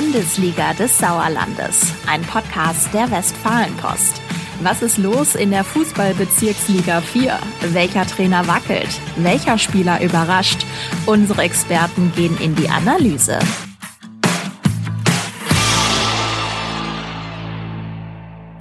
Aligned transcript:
Bundesliga 0.00 0.74
des 0.74 0.96
Sauerlandes, 0.96 1.92
ein 2.06 2.22
Podcast 2.22 2.94
der 2.94 3.10
Westfalenpost. 3.10 4.22
Was 4.62 4.80
ist 4.80 4.96
los 4.96 5.34
in 5.34 5.50
der 5.50 5.64
Fußballbezirksliga 5.64 7.00
4? 7.00 7.36
Welcher 7.72 8.06
Trainer 8.06 8.46
wackelt? 8.46 8.88
Welcher 9.16 9.58
Spieler 9.58 10.00
überrascht? 10.00 10.64
Unsere 11.06 11.42
Experten 11.42 12.12
gehen 12.14 12.38
in 12.38 12.54
die 12.54 12.68
Analyse. 12.68 13.40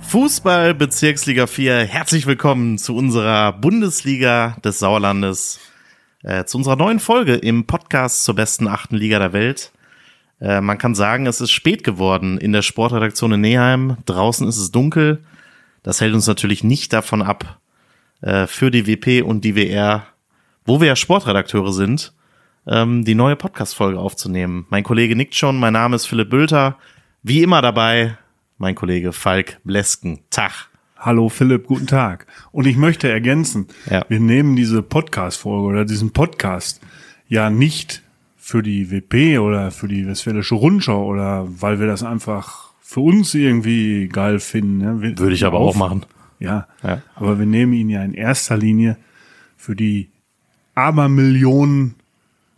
Fußball 0.02 0.74
Bezirksliga 0.74 1.46
4, 1.46 1.86
herzlich 1.86 2.26
willkommen 2.26 2.80
zu 2.80 2.96
unserer 2.96 3.54
Bundesliga 3.54 4.58
des 4.66 4.80
Sauerlandes, 4.80 5.60
äh, 6.24 6.46
zu 6.46 6.58
unserer 6.58 6.78
neuen 6.78 7.00
Folge 7.00 7.36
im 7.36 7.68
Podcast 7.68 8.24
zur 8.24 8.34
besten 8.34 8.68
achten 8.68 8.96
Liga 8.96 9.20
der 9.20 9.34
Welt. 9.34 9.72
Äh, 10.40 10.62
man 10.62 10.78
kann 10.78 10.96
sagen, 10.96 11.26
es 11.26 11.42
ist 11.42 11.52
spät 11.52 11.84
geworden 11.84 12.38
in 12.38 12.52
der 12.54 12.62
Sportredaktion 12.62 13.32
in 13.34 13.42
Neheim. 13.42 13.98
Draußen 14.06 14.48
ist 14.48 14.58
es 14.58 14.72
dunkel. 14.72 15.24
Das 15.84 16.02
hält 16.02 16.14
uns 16.14 16.28
natürlich 16.28 16.64
nicht 16.64 16.94
davon 16.94 17.22
ab, 17.22 17.60
äh, 18.22 18.48
für 18.48 18.72
die 18.72 18.88
WP 18.88 19.22
und 19.24 19.44
die 19.46 19.56
WR, 19.56 20.06
wo 20.66 20.80
wir 20.82 20.88
ja 20.88 20.96
Sportredakteure 20.96 21.72
sind, 21.72 22.14
ähm, 22.68 23.06
die 23.06 23.16
neue 23.16 23.36
Podcast-Folge 23.36 24.00
aufzunehmen. 24.00 24.66
Mein 24.70 24.84
Kollege 24.84 25.16
nickt 25.16 25.36
schon, 25.36 25.60
mein 25.60 25.74
Name 25.74 25.96
ist 25.96 26.06
Philipp 26.06 26.30
Bülter. 26.30 26.78
Wie 27.24 27.42
immer 27.42 27.62
dabei, 27.62 28.18
mein 28.58 28.76
Kollege 28.76 29.14
Falk 29.14 29.60
Blesken. 29.64 30.20
Tag. 30.30 30.70
Hallo 30.98 31.30
Philipp, 31.30 31.68
guten 31.68 31.88
Tag. 31.88 32.26
Und 32.52 32.66
ich 32.68 32.76
möchte 32.76 33.08
ergänzen, 33.10 33.68
Ja. 33.90 34.04
wir 34.10 34.20
nehmen 34.20 34.56
diese 34.56 34.82
Podcast-Folge 34.82 35.68
oder 35.68 35.86
diesen 35.86 36.12
Podcast 36.12 36.82
ja 37.28 37.50
nicht 37.50 38.02
für 38.50 38.64
die 38.64 38.90
WP 38.92 39.40
oder 39.40 39.72
für 39.72 39.90
die 39.90 40.08
Westfälische 40.08 40.56
Rundschau 40.56 41.06
oder 41.06 41.46
weil 41.50 41.82
wir 41.82 41.88
das 41.88 42.02
einfach 42.02 42.72
für 42.82 43.02
uns 43.02 43.34
irgendwie 43.34 44.08
geil 44.08 44.40
finden. 44.40 44.78
Ne? 44.78 45.02
Wir- 45.02 45.20
Würde 45.20 45.36
ich 45.36 45.44
aber 45.44 45.60
auch 45.60 45.76
machen. 45.76 46.06
Ja, 46.40 46.66
Ja. 46.82 47.02
aber 47.16 47.40
wir 47.40 47.46
nehmen 47.46 47.74
ihn 47.74 47.90
ja 47.90 48.02
in 48.04 48.14
erster 48.14 48.56
Linie 48.56 48.96
für 49.58 49.76
die 49.76 50.12
Abermillionen 50.76 51.96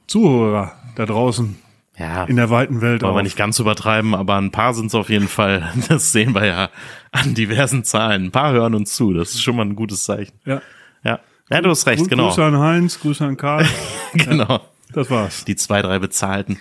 Zuhörer 0.06 0.74
da 0.96 1.06
draußen 1.08 1.56
Ja, 1.98 2.26
in 2.26 2.36
der 2.36 2.50
weiten 2.52 2.82
Welt 2.82 3.02
wollen 3.02 3.14
wir 3.16 3.18
auf. 3.18 3.24
nicht 3.24 3.38
ganz 3.38 3.58
übertreiben, 3.60 4.14
aber 4.14 4.36
ein 4.38 4.52
paar 4.52 4.76
sind 4.76 4.88
es 4.88 4.96
auf 4.96 5.10
jeden 5.10 5.28
Fall. 5.28 5.74
Das 5.90 6.12
sehen 6.12 6.36
wir 6.36 6.46
ja 6.46 6.70
an 7.12 7.34
diversen 7.34 7.84
Zahlen. 7.84 8.26
Ein 8.26 8.32
paar 8.32 8.52
hören 8.52 8.76
uns 8.76 8.94
zu. 8.96 9.14
Das 9.14 9.30
ist 9.30 9.42
schon 9.42 9.56
mal 9.56 9.66
ein 9.66 9.76
gutes 9.76 10.04
Zeichen. 10.04 10.34
Ja. 10.46 10.62
Ja, 11.04 11.20
ja 11.50 11.62
du 11.62 11.70
hast 11.72 11.88
recht, 11.88 12.04
Grü- 12.04 12.10
genau. 12.10 12.28
Grüße 12.28 12.44
an 12.44 12.58
Heinz, 12.60 13.00
Grüße 13.00 13.26
an 13.26 13.38
Karl. 13.38 13.66
genau. 14.14 14.60
Das 14.92 15.10
war's. 15.10 15.46
Die 15.46 15.56
zwei, 15.56 15.82
drei 15.82 16.00
bezahlten. 16.00 16.58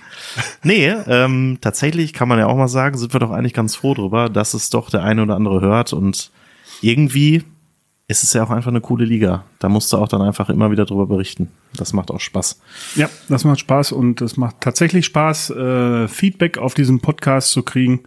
Nee, 0.62 0.88
ähm, 1.06 1.58
tatsächlich 1.60 2.12
kann 2.12 2.28
man 2.28 2.38
ja 2.38 2.46
auch 2.46 2.56
mal 2.56 2.68
sagen, 2.68 2.98
sind 2.98 3.14
wir 3.14 3.20
doch 3.20 3.30
eigentlich 3.30 3.54
ganz 3.54 3.74
froh 3.74 3.94
drüber, 3.94 4.28
dass 4.28 4.54
es 4.54 4.70
doch 4.70 4.90
der 4.90 5.02
eine 5.02 5.22
oder 5.22 5.36
andere 5.36 5.60
hört 5.60 5.92
und 5.92 6.30
irgendwie 6.82 7.44
ist 8.06 8.22
es 8.22 8.32
ja 8.32 8.42
auch 8.42 8.50
einfach 8.50 8.70
eine 8.70 8.80
coole 8.80 9.04
Liga. 9.04 9.44
Da 9.58 9.68
musst 9.68 9.92
du 9.92 9.98
auch 9.98 10.08
dann 10.08 10.22
einfach 10.22 10.48
immer 10.48 10.70
wieder 10.70 10.86
drüber 10.86 11.06
berichten. 11.06 11.50
Das 11.74 11.92
macht 11.92 12.10
auch 12.10 12.20
Spaß. 12.20 12.60
Ja, 12.96 13.10
das 13.28 13.44
macht 13.44 13.60
Spaß 13.60 13.92
und 13.92 14.22
es 14.22 14.38
macht 14.38 14.60
tatsächlich 14.60 15.04
Spaß, 15.04 15.50
äh, 15.50 16.08
Feedback 16.08 16.56
auf 16.56 16.72
diesen 16.72 17.00
Podcast 17.00 17.52
zu 17.52 17.62
kriegen. 17.62 18.00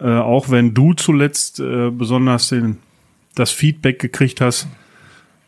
Äh, 0.00 0.08
auch 0.08 0.50
wenn 0.50 0.72
du 0.72 0.94
zuletzt 0.94 1.60
äh, 1.60 1.90
besonders 1.90 2.48
den, 2.48 2.78
das 3.34 3.50
Feedback 3.50 3.98
gekriegt 3.98 4.40
hast 4.40 4.68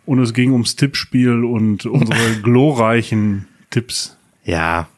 und 0.04 0.18
es 0.18 0.34
ging 0.34 0.52
ums 0.52 0.76
Tippspiel 0.76 1.44
und 1.44 1.86
unsere 1.86 2.36
glorreichen 2.42 3.46
Tipps. 3.70 4.16
Ja, 4.44 4.88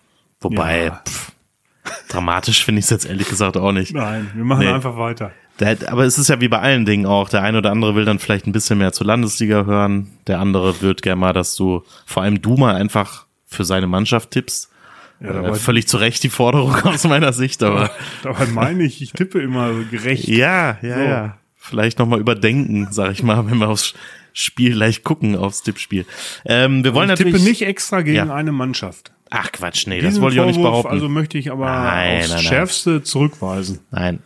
wobei, 0.40 0.84
Ja. 0.86 1.02
Pff, 1.08 1.32
dramatisch 2.08 2.64
finde 2.64 2.78
ich 2.80 2.84
es 2.86 2.90
jetzt 2.90 3.06
ehrlich 3.06 3.28
gesagt 3.28 3.56
auch 3.56 3.72
nicht. 3.72 3.94
Nein, 3.94 4.30
wir 4.34 4.44
machen 4.44 4.60
Nee. 4.66 4.72
einfach 4.72 4.96
weiter. 4.96 5.32
Der, 5.58 5.76
aber 5.92 6.04
es 6.04 6.16
ist 6.18 6.28
ja 6.28 6.40
wie 6.40 6.48
bei 6.48 6.58
allen 6.60 6.86
Dingen 6.86 7.04
auch. 7.04 7.28
Der 7.28 7.42
eine 7.42 7.58
oder 7.58 7.70
andere 7.70 7.94
will 7.94 8.04
dann 8.06 8.18
vielleicht 8.18 8.46
ein 8.46 8.52
bisschen 8.52 8.78
mehr 8.78 8.92
zur 8.92 9.06
Landesliga 9.06 9.64
hören. 9.66 10.10
Der 10.26 10.38
andere 10.38 10.80
wird 10.80 11.02
gerne 11.02 11.20
mal, 11.20 11.32
dass 11.34 11.54
du, 11.54 11.82
vor 12.06 12.22
allem 12.22 12.40
du 12.40 12.56
mal 12.56 12.74
einfach 12.76 13.26
für 13.46 13.64
seine 13.64 13.86
Mannschaft 13.86 14.30
tippst. 14.30 14.70
Ja, 15.20 15.28
Äh, 15.28 15.32
dabei, 15.34 15.54
völlig 15.54 15.86
zu 15.86 15.98
Recht 15.98 16.22
die 16.22 16.30
Forderung 16.30 16.74
aus 16.84 17.04
meiner 17.04 17.34
Sicht, 17.34 17.62
aber 17.62 17.90
dabei 18.22 18.46
meine 18.46 18.84
ich, 18.84 19.02
ich 19.02 19.12
tippe 19.12 19.40
immer 19.42 19.70
gerecht. 19.90 20.28
ja, 20.28 20.78
ja, 20.80 20.94
So. 20.94 21.00
ja. 21.02 21.36
Vielleicht 21.62 21.98
nochmal 21.98 22.20
überdenken, 22.20 22.88
sag 22.90 23.10
ich 23.12 23.22
mal, 23.22 23.44
wenn 23.50 23.58
wir 23.58 23.68
aufs 23.68 23.92
Spiel 24.32 24.72
gleich 24.74 25.02
gucken, 25.04 25.36
aufs 25.36 25.62
Tippspiel. 25.62 26.06
Ähm, 26.44 26.84
wir 26.84 26.94
wollen 26.94 27.06
ich 27.08 27.18
natürlich. 27.18 27.34
tippe 27.34 27.48
nicht 27.48 27.62
extra 27.62 28.02
gegen 28.02 28.16
Ja. 28.16 28.34
eine 28.34 28.52
Mannschaft. 28.52 29.12
Ach 29.30 29.52
Quatsch, 29.52 29.86
nee, 29.86 30.00
das 30.00 30.10
Diesen 30.10 30.22
wollte 30.22 30.36
ich 30.36 30.40
auch 30.42 30.46
nicht 30.46 30.60
behaupten. 30.60 30.90
Also 30.92 31.08
möchte 31.08 31.38
ich 31.38 31.50
aber 31.52 31.66
Nein, 31.66 32.18
aufs 32.20 32.28
nein, 32.30 32.36
nein. 32.38 32.44
Schärfste 32.46 33.02
zurückweisen. 33.02 33.80
Nein. 33.90 34.18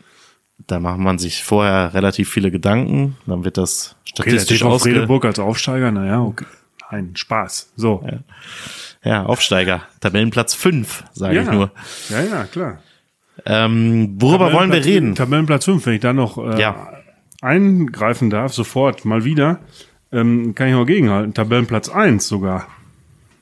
Da 0.67 0.79
macht 0.81 0.99
man 0.99 1.19
sich 1.19 1.43
vorher 1.45 1.93
relativ 1.93 2.31
viele 2.31 2.51
Gedanken, 2.51 3.17
dann 3.27 3.45
wird 3.45 3.59
das 3.59 3.97
Okay, 4.13 4.31
statistisch 4.31 4.59
TV 4.61 4.71
ausge 4.71 4.93
Fredeburg 4.93 5.25
als 5.27 5.39
Aufsteiger, 5.39 5.91
naja, 5.91 6.21
okay. 6.23 6.47
Nein, 6.91 7.11
Spaß. 7.15 7.73
So. 7.77 8.07
Ja, 9.03 9.25
Aufsteiger. 9.27 9.83
Tabellenplatz 10.01 10.55
5, 10.55 11.05
sage 11.13 11.41
ich 11.43 11.51
nur. 11.51 11.71
Ja, 12.09 12.23
ja, 12.23 12.45
klar. 12.45 12.79
Ähm, 13.45 14.15
worüber 14.21 14.53
wollen 14.53 14.71
wir 14.73 14.85
reden? 14.85 15.15
Tabellenplatz 15.17 15.65
5, 15.65 15.85
wenn 15.87 15.95
ich 15.95 16.01
da 16.01 16.13
noch 16.13 16.39
äh, 16.39 16.59
Ja. 16.61 16.93
eingreifen 17.43 18.31
darf, 18.31 18.55
sofort 18.55 19.05
mal 19.05 19.25
wieder, 19.25 19.59
ähm, 20.15 20.55
kann 20.55 20.69
ich 20.69 20.75
mal 20.75 20.87
gegenhalten. 20.87 21.35
Tabellenplatz 21.35 21.89
1 21.89 22.27
sogar. 22.27 22.69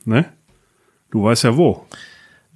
Ne? 0.05 0.25
Du 1.11 1.23
weißt 1.25 1.45
ja 1.45 1.57
wo. 1.57 1.87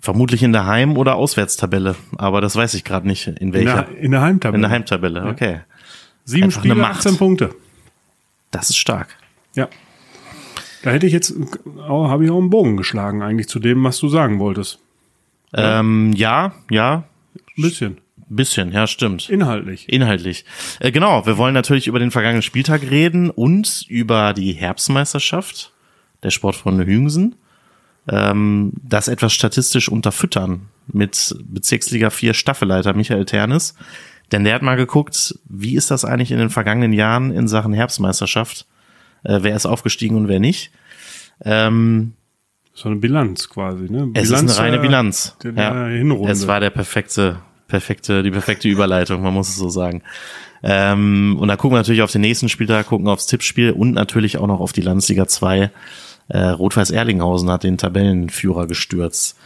Vermutlich 0.00 0.42
in 0.42 0.52
der 0.52 0.66
Heim- 0.66 0.96
oder 0.96 1.16
Auswärtstabelle, 1.16 1.96
aber 2.16 2.40
das 2.40 2.54
weiß 2.56 2.74
ich 2.74 2.84
gerade 2.84 3.06
nicht, 3.06 3.26
in 3.26 3.36
In 3.36 3.52
welcher. 3.52 3.82
der, 3.82 3.98
in 3.98 4.10
der 4.12 4.20
Heimtabelle. 4.22 4.56
In 4.56 4.62
der 4.62 4.70
Heimtabelle, 4.70 5.26
okay. 5.26 5.60
Sieben 6.24 6.44
Einfach 6.44 6.60
Spiele, 6.60 6.74
Macht. 6.74 6.98
18 7.06 7.16
Punkte. 7.16 7.54
Das 8.50 8.70
ist 8.70 8.76
stark. 8.76 9.08
Ja. 9.54 9.68
Da 10.82 10.90
hätte 10.90 11.06
ich 11.06 11.12
jetzt, 11.12 11.34
habe 11.88 12.24
ich 12.24 12.30
auch 12.30 12.38
einen 12.38 12.50
Bogen 12.50 12.76
geschlagen, 12.76 13.22
eigentlich 13.22 13.48
zu 13.48 13.58
dem, 13.58 13.82
was 13.84 13.98
du 13.98 14.08
sagen 14.08 14.38
wolltest. 14.38 14.78
Ähm, 15.54 16.12
ja, 16.14 16.52
ja, 16.70 17.04
Ein 17.56 17.62
bisschen. 17.62 17.98
Bisschen, 18.28 18.72
ja, 18.72 18.86
stimmt. 18.86 19.28
Inhaltlich. 19.28 19.88
Inhaltlich. 19.88 20.44
Äh, 20.80 20.90
genau, 20.92 21.26
wir 21.26 21.38
wollen 21.38 21.54
natürlich 21.54 21.86
über 21.86 21.98
den 21.98 22.10
vergangenen 22.10 22.42
Spieltag 22.42 22.82
reden 22.82 23.30
und 23.30 23.84
über 23.88 24.32
die 24.34 24.52
Herbstmeisterschaft 24.52 25.72
der 26.22 26.30
Sportfreunde 26.30 26.86
Hüngsen. 26.86 27.36
Ähm, 28.08 28.72
das 28.82 29.08
etwas 29.08 29.32
statistisch 29.32 29.88
unterfüttern 29.88 30.68
mit 30.86 31.34
Bezirksliga 31.44 32.10
4 32.10 32.34
Staffelleiter 32.34 32.94
Michael 32.94 33.24
Ternes. 33.24 33.74
Denn 34.32 34.44
der 34.44 34.54
hat 34.54 34.62
mal 34.62 34.76
geguckt, 34.76 35.38
wie 35.48 35.76
ist 35.76 35.90
das 35.90 36.04
eigentlich 36.04 36.32
in 36.32 36.38
den 36.38 36.50
vergangenen 36.50 36.92
Jahren 36.92 37.32
in 37.32 37.48
Sachen 37.48 37.72
Herbstmeisterschaft? 37.72 38.66
Äh, 39.24 39.38
wer 39.42 39.56
ist 39.56 39.66
aufgestiegen 39.66 40.16
und 40.16 40.28
wer 40.28 40.40
nicht? 40.40 40.70
Ähm, 41.44 42.12
So 42.74 42.88
eine 42.88 42.98
Bilanz 42.98 43.48
quasi, 43.48 43.90
ne? 43.90 44.10
es 44.14 44.30
ist 44.30 44.34
eine 44.38 44.56
reine 44.58 44.76
der- 44.76 44.82
Bilanz. 44.82 45.36
Der, 45.42 45.52
der 45.52 45.86
Hinrunde. 45.88 46.30
Es 46.32 46.46
war 46.46 46.60
der 46.60 46.70
perfekte, 46.70 47.40
perfekte, 47.68 48.22
die 48.22 48.30
perfekte 48.30 48.68
Überleitung, 48.68 49.22
man 49.22 49.34
muss 49.34 49.48
es 49.48 49.56
so 49.56 49.68
sagen. 49.68 50.02
Ähm, 50.62 51.36
und 51.38 51.48
da 51.48 51.56
gucken 51.56 51.74
wir 51.74 51.80
natürlich 51.80 52.02
auf 52.02 52.12
den 52.12 52.22
nächsten 52.22 52.48
Spieltag, 52.48 52.86
gucken 52.86 53.08
aufs 53.08 53.26
Tippspiel 53.26 53.70
und 53.72 53.92
natürlich 53.92 54.38
auch 54.38 54.46
noch 54.46 54.60
auf 54.60 54.72
die 54.72 54.80
Landesliga 54.80 55.26
2. 55.26 55.70
Äh, 56.28 56.38
Rot-Weiß 56.38 56.90
Erlinghausen 56.90 57.50
hat 57.50 57.62
den 57.62 57.78
Tabellenführer 57.78 58.66
gestürzt. 58.66 59.38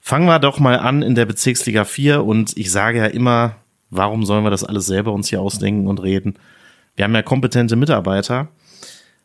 Fangen 0.00 0.26
wir 0.26 0.38
doch 0.38 0.58
mal 0.58 0.78
an 0.78 1.02
in 1.02 1.14
der 1.14 1.26
Bezirksliga 1.26 1.84
4 1.84 2.24
und 2.24 2.56
ich 2.56 2.70
sage 2.70 2.98
ja 2.98 3.06
immer, 3.06 3.56
warum 3.90 4.24
sollen 4.24 4.44
wir 4.44 4.50
das 4.50 4.64
alles 4.64 4.86
selber 4.86 5.12
uns 5.12 5.28
hier 5.28 5.40
ausdenken 5.40 5.86
und 5.86 6.02
reden? 6.02 6.34
Wir 6.96 7.04
haben 7.04 7.14
ja 7.14 7.22
kompetente 7.22 7.76
Mitarbeiter. 7.76 8.48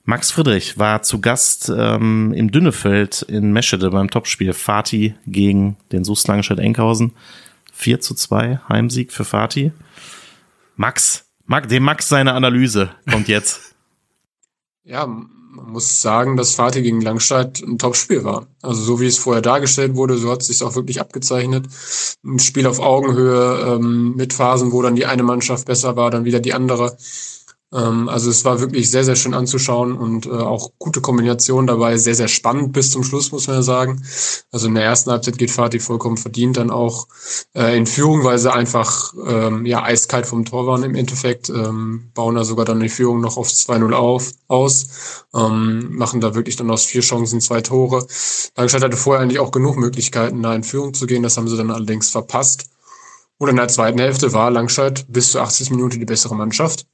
Max 0.04 0.32
Friedrich 0.32 0.78
war 0.78 1.02
zu 1.02 1.20
Gast 1.20 1.70
ähm, 1.76 2.32
im 2.34 2.52
Dünnefeld 2.52 3.24
in 3.24 3.52
Meschede 3.52 3.90
beim 3.90 4.10
Topspiel 4.10 4.54
Fatih 4.54 5.16
gegen 5.26 5.76
den 5.92 6.06
SuS 6.06 6.26
Langenstedt-Enkhausen. 6.28 7.12
4 7.78 8.02
zu 8.02 8.16
2 8.16 8.62
Heimsieg 8.68 9.12
für 9.12 9.24
Fatih. 9.24 9.72
Max, 10.76 11.26
Max, 11.46 11.68
dem 11.68 11.84
Max 11.84 12.10
seine 12.10 12.34
Analyse 12.34 12.90
kommt 13.10 13.28
jetzt. 13.28 13.62
Ja, 14.90 15.06
man 15.06 15.74
muss 15.74 16.02
sagen, 16.02 16.38
dass 16.38 16.56
Fatih 16.56 16.82
gegen 16.82 17.02
Langstadt 17.02 17.62
ein 17.62 17.78
Top-Spiel 17.78 18.24
war. 18.24 18.48
Also 18.62 18.82
so 18.82 19.02
wie 19.02 19.06
es 19.06 19.18
vorher 19.18 19.42
dargestellt 19.42 19.96
wurde, 19.96 20.18
so 20.18 20.32
hat 20.32 20.40
es 20.40 20.48
sich 20.48 20.64
auch 20.64 20.76
wirklich 20.76 21.02
abgezeichnet. 21.02 21.66
Ein 22.24 22.40
Spiel 22.40 22.66
auf 22.66 22.80
Augenhöhe 22.80 23.76
ähm, 23.76 24.16
mit 24.16 24.32
Phasen, 24.32 24.72
wo 24.72 24.82
dann 24.82 24.96
die 24.96 25.06
eine 25.06 25.24
Mannschaft 25.24 25.66
besser 25.66 25.98
war, 25.98 26.10
dann 26.10 26.24
wieder 26.24 26.40
die 26.40 26.54
andere. 26.54 26.96
Ähm, 27.74 28.08
also 28.08 28.30
es 28.30 28.46
war 28.46 28.62
wirklich 28.62 28.90
sehr, 28.90 29.04
sehr 29.04 29.16
schön 29.16 29.34
anzuschauen 29.34 29.98
und 29.98 30.26
äh, 30.26 30.30
auch 30.30 30.72
gute 30.80 31.02
Kombination 31.02 31.68
dabei, 31.68 31.98
sehr, 31.98 32.16
sehr 32.16 32.30
spannend 32.30 32.72
bis 32.72 32.92
zum 32.92 33.04
Schluss, 33.04 33.32
muss 33.32 33.48
man 33.48 33.58
ja 33.58 33.62
sagen. 33.62 34.04
Also 34.52 34.68
in 34.68 34.76
der 34.76 34.86
ersten 34.86 35.12
Halbzeit 35.12 35.38
geht 35.38 35.52
Fatih 35.52 35.80
vollkommen 35.80 36.18
verdient 36.18 36.58
dann 36.58 36.72
auch 36.72 37.08
äh, 37.56 37.78
in 37.78 37.86
Führung, 37.86 38.24
weil 38.24 38.38
sie 38.40 38.52
einfach 38.52 39.14
ähm, 39.28 39.66
ja 39.66 39.84
eiskalt 39.84 40.26
vom 40.26 40.46
Tor 40.46 40.66
waren 40.66 40.84
im 40.84 40.96
Endeffekt, 40.96 41.50
ähm, 41.50 42.12
bauen 42.14 42.36
da 42.36 42.46
sogar 42.46 42.66
dann 42.66 42.80
die 42.80 42.90
Führung 42.90 43.20
noch 43.22 43.38
auf 43.38 43.50
2-0 43.50 43.94
auf, 43.94 44.32
aus, 44.48 45.26
ähm, 45.36 45.96
machen 45.96 46.22
da 46.22 46.36
wirklich 46.36 46.56
dann 46.56 46.72
aus 46.72 46.86
vier 46.86 47.02
Chancen 47.02 47.42
zwei 47.42 47.62
Tore. 47.62 48.08
Langstadt 48.56 48.84
hatte 48.84 48.98
vorher 48.98 49.22
eigentlich 49.22 49.40
auch 49.40 49.52
genug 49.52 49.76
Möglichkeiten, 49.78 50.42
da 50.42 50.56
in 50.56 50.64
Führung 50.64 50.94
zu 50.94 51.06
gehen, 51.06 51.24
das 51.24 51.38
haben 51.38 51.48
sie 51.48 51.58
dann 51.58 51.72
allerdings 51.72 52.10
verpasst. 52.10 52.70
Und 53.40 53.50
in 53.50 53.56
der 53.58 53.68
zweiten 53.68 54.00
Hälfte 54.00 54.34
war 54.34 54.50
Langscheid 54.50 55.06
bis 55.10 55.32
zu 55.32 55.40
80 55.40 55.70
Minuten 55.70 56.00
die 56.00 56.06
bessere 56.06 56.36
Mannschaft. 56.36 56.88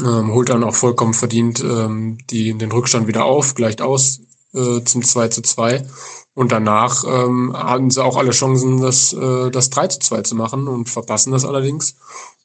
Ähm, 0.00 0.32
holt 0.32 0.48
dann 0.48 0.64
auch 0.64 0.74
vollkommen 0.74 1.14
verdient 1.14 1.60
ähm, 1.60 2.18
die, 2.30 2.56
den 2.56 2.72
Rückstand 2.72 3.06
wieder 3.06 3.24
auf, 3.24 3.54
gleicht 3.54 3.82
aus 3.82 4.20
äh, 4.54 4.82
zum 4.84 5.02
2 5.02 5.28
zu 5.28 5.42
2. 5.42 5.86
Und 6.34 6.50
danach 6.50 7.04
ähm, 7.04 7.52
hatten 7.54 7.90
sie 7.90 8.02
auch 8.02 8.16
alle 8.16 8.30
Chancen, 8.30 8.80
das, 8.80 9.12
äh, 9.12 9.50
das 9.50 9.68
3 9.70 9.88
zu 9.88 10.00
2 10.00 10.22
zu 10.22 10.34
machen 10.34 10.66
und 10.66 10.88
verpassen 10.88 11.32
das 11.32 11.44
allerdings. 11.44 11.96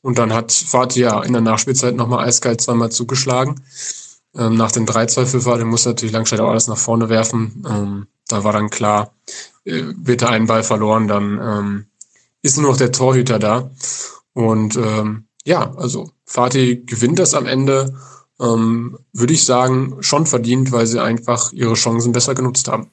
Und 0.02 0.18
dann 0.18 0.34
hat 0.34 0.52
Fatih 0.52 1.02
ja 1.02 1.22
in 1.24 1.34
der 1.34 1.42
Nachspielzeit 1.42 1.96
nochmal 1.96 2.26
eiskalt 2.26 2.62
zweimal 2.62 2.92
zugeschlagen. 2.92 3.62
Ähm, 4.36 4.56
nach 4.56 4.72
dem 4.72 4.86
3-2-Pfiffer, 4.86 5.58
den 5.58 5.68
muss 5.68 5.86
natürlich 5.86 6.14
Langstedt 6.14 6.40
auch 6.40 6.50
alles 6.50 6.68
nach 6.68 6.78
vorne 6.78 7.10
werfen. 7.10 7.64
Ähm, 7.68 8.08
da 8.28 8.44
war 8.44 8.54
dann 8.54 8.70
klar, 8.70 9.14
äh, 9.64 9.84
wird 9.96 10.22
da 10.22 10.30
ein 10.30 10.48
Ball 10.48 10.64
verloren, 10.64 11.08
dann 11.08 11.40
ähm, 11.42 11.86
ist 12.42 12.58
nur 12.58 12.72
noch 12.72 12.78
der 12.78 12.92
Torhüter 12.92 13.40
da. 13.40 13.72
Und 14.34 14.76
ähm, 14.76 15.28
ja, 15.44 15.74
also 15.76 16.12
Fatih 16.28 16.84
gewinnt 16.86 17.20
das 17.20 17.34
am 17.34 17.46
Ende, 17.48 17.96
ähm, 18.40 19.00
würde 19.14 19.34
ich 19.34 19.46
sagen, 19.46 19.98
schon 20.02 20.28
verdient, 20.28 20.72
weil 20.72 20.86
sie 20.86 21.02
einfach 21.02 21.54
ihre 21.54 21.74
Chancen 21.74 22.12
besser 22.12 22.36
genutzt 22.36 22.68
haben. 22.68 22.92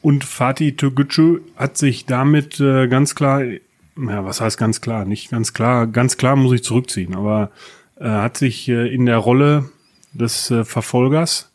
Und 0.00 0.24
Fatih 0.24 0.76
Togucu 0.76 1.40
hat 1.56 1.76
sich 1.76 2.06
damit 2.06 2.60
äh, 2.60 2.86
ganz 2.86 3.14
klar, 3.14 3.42
ja, 3.42 4.24
was 4.24 4.40
heißt 4.40 4.56
ganz 4.56 4.80
klar? 4.80 5.04
Nicht 5.04 5.30
ganz 5.30 5.52
klar, 5.52 5.86
ganz 5.86 6.16
klar 6.16 6.36
muss 6.36 6.52
ich 6.52 6.62
zurückziehen, 6.62 7.14
aber 7.16 7.50
äh, 7.98 8.08
hat 8.08 8.36
sich 8.38 8.68
äh, 8.68 8.94
in 8.94 9.06
der 9.06 9.18
Rolle 9.18 9.68
des 10.12 10.50
äh, 10.50 10.64
Verfolgers, 10.64 11.50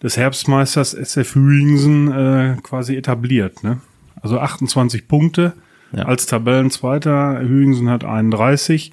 des 0.00 0.16
Herbstmeisters 0.16 0.94
SF 0.94 1.34
Hüingsen 1.34 2.12
äh, 2.12 2.56
quasi 2.62 2.96
etabliert. 2.96 3.64
Ne? 3.64 3.80
Also 4.20 4.38
28 4.38 5.08
Punkte 5.08 5.54
ja. 5.92 6.04
als 6.04 6.26
Tabellenzweiter. 6.26 7.40
Hüingsen 7.40 7.90
hat 7.90 8.04
31. 8.04 8.92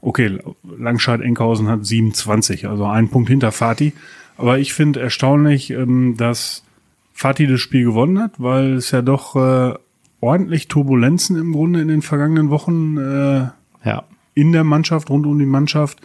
Okay, 0.00 0.38
Langscheid-Enkhausen 0.64 1.68
hat 1.68 1.84
27, 1.84 2.68
also 2.68 2.86
ein 2.86 3.08
Punkt 3.08 3.28
hinter 3.28 3.52
Fatih. 3.52 3.92
Aber 4.36 4.58
ich 4.58 4.72
finde 4.72 5.00
erstaunlich, 5.00 5.70
ähm, 5.70 6.16
dass 6.16 6.64
Fatih 7.12 7.46
das 7.46 7.60
Spiel 7.60 7.84
gewonnen 7.84 8.18
hat, 8.18 8.32
weil 8.38 8.74
es 8.74 8.90
ja 8.90 9.02
doch 9.02 9.36
äh, 9.36 9.74
ordentlich 10.20 10.68
Turbulenzen 10.68 11.36
im 11.36 11.52
Grunde 11.52 11.82
in 11.82 11.88
den 11.88 12.02
vergangenen 12.02 12.48
Wochen 12.48 12.96
äh, 12.96 13.48
ja. 13.84 14.04
in 14.34 14.52
der 14.52 14.64
Mannschaft, 14.64 15.10
rund 15.10 15.26
um 15.26 15.38
die 15.38 15.46
Mannschaft 15.46 16.00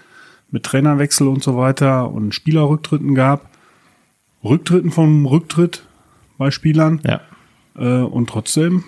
mit 0.51 0.63
Trainerwechsel 0.63 1.27
und 1.27 1.44
so 1.44 1.57
weiter 1.57 2.12
und 2.12 2.36
Spielerrücktritten 2.36 3.15
gab. 3.15 3.50
Rücktritten 4.44 4.92
vom 4.92 5.25
Rücktritt 5.25 5.86
bei 6.38 6.51
Spielern. 6.51 7.01
Ja. 7.06 7.21
Äh, 7.77 8.03
und 8.03 8.30
trotzdem 8.30 8.83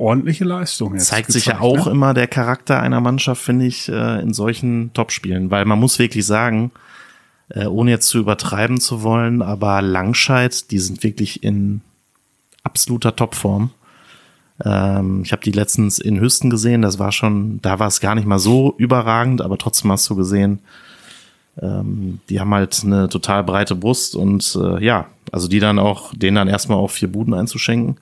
ordentliche 0.00 0.44
Leistung. 0.44 0.94
Jetzt 0.94 1.06
Zeigt 1.06 1.30
sich 1.30 1.46
ja 1.46 1.60
auch 1.60 1.86
ne? 1.86 1.92
immer 1.92 2.14
der 2.14 2.26
Charakter 2.26 2.80
einer 2.80 3.00
Mannschaft, 3.00 3.42
finde 3.42 3.66
ich, 3.66 3.88
äh, 3.88 4.20
in 4.20 4.32
solchen 4.32 4.92
Topspielen. 4.94 5.50
Weil 5.50 5.66
man 5.66 5.78
muss 5.78 5.98
wirklich 5.98 6.26
sagen, 6.26 6.72
äh, 7.50 7.66
ohne 7.66 7.90
jetzt 7.90 8.08
zu 8.08 8.18
übertreiben 8.18 8.80
zu 8.80 9.02
wollen, 9.02 9.42
aber 9.42 9.82
Langscheid, 9.82 10.70
die 10.70 10.78
sind 10.78 11.02
wirklich 11.02 11.42
in 11.44 11.82
absoluter 12.62 13.14
Topform. 13.14 13.70
Ähm, 14.64 15.22
ich 15.24 15.32
habe 15.32 15.42
die 15.42 15.52
letztens 15.52 15.98
in 15.98 16.18
Hüsten 16.20 16.48
gesehen, 16.48 16.82
das 16.82 16.98
war 16.98 17.12
schon, 17.12 17.60
da 17.60 17.78
war 17.78 17.88
es 17.88 18.00
gar 18.00 18.14
nicht 18.14 18.26
mal 18.26 18.38
so 18.38 18.74
überragend, 18.78 19.42
aber 19.42 19.58
trotzdem 19.58 19.92
hast 19.92 20.08
du 20.08 20.16
gesehen, 20.16 20.60
ähm, 21.60 22.20
die 22.28 22.40
haben 22.40 22.54
halt 22.54 22.80
eine 22.84 23.08
total 23.08 23.44
breite 23.44 23.74
Brust 23.74 24.14
und 24.14 24.56
äh, 24.60 24.82
ja, 24.82 25.06
also 25.32 25.46
die 25.48 25.60
dann 25.60 25.78
auch, 25.78 26.14
denen 26.14 26.36
dann 26.36 26.48
erstmal 26.48 26.78
auch 26.78 26.90
vier 26.90 27.10
Buden 27.10 27.34
einzuschenken 27.34 27.96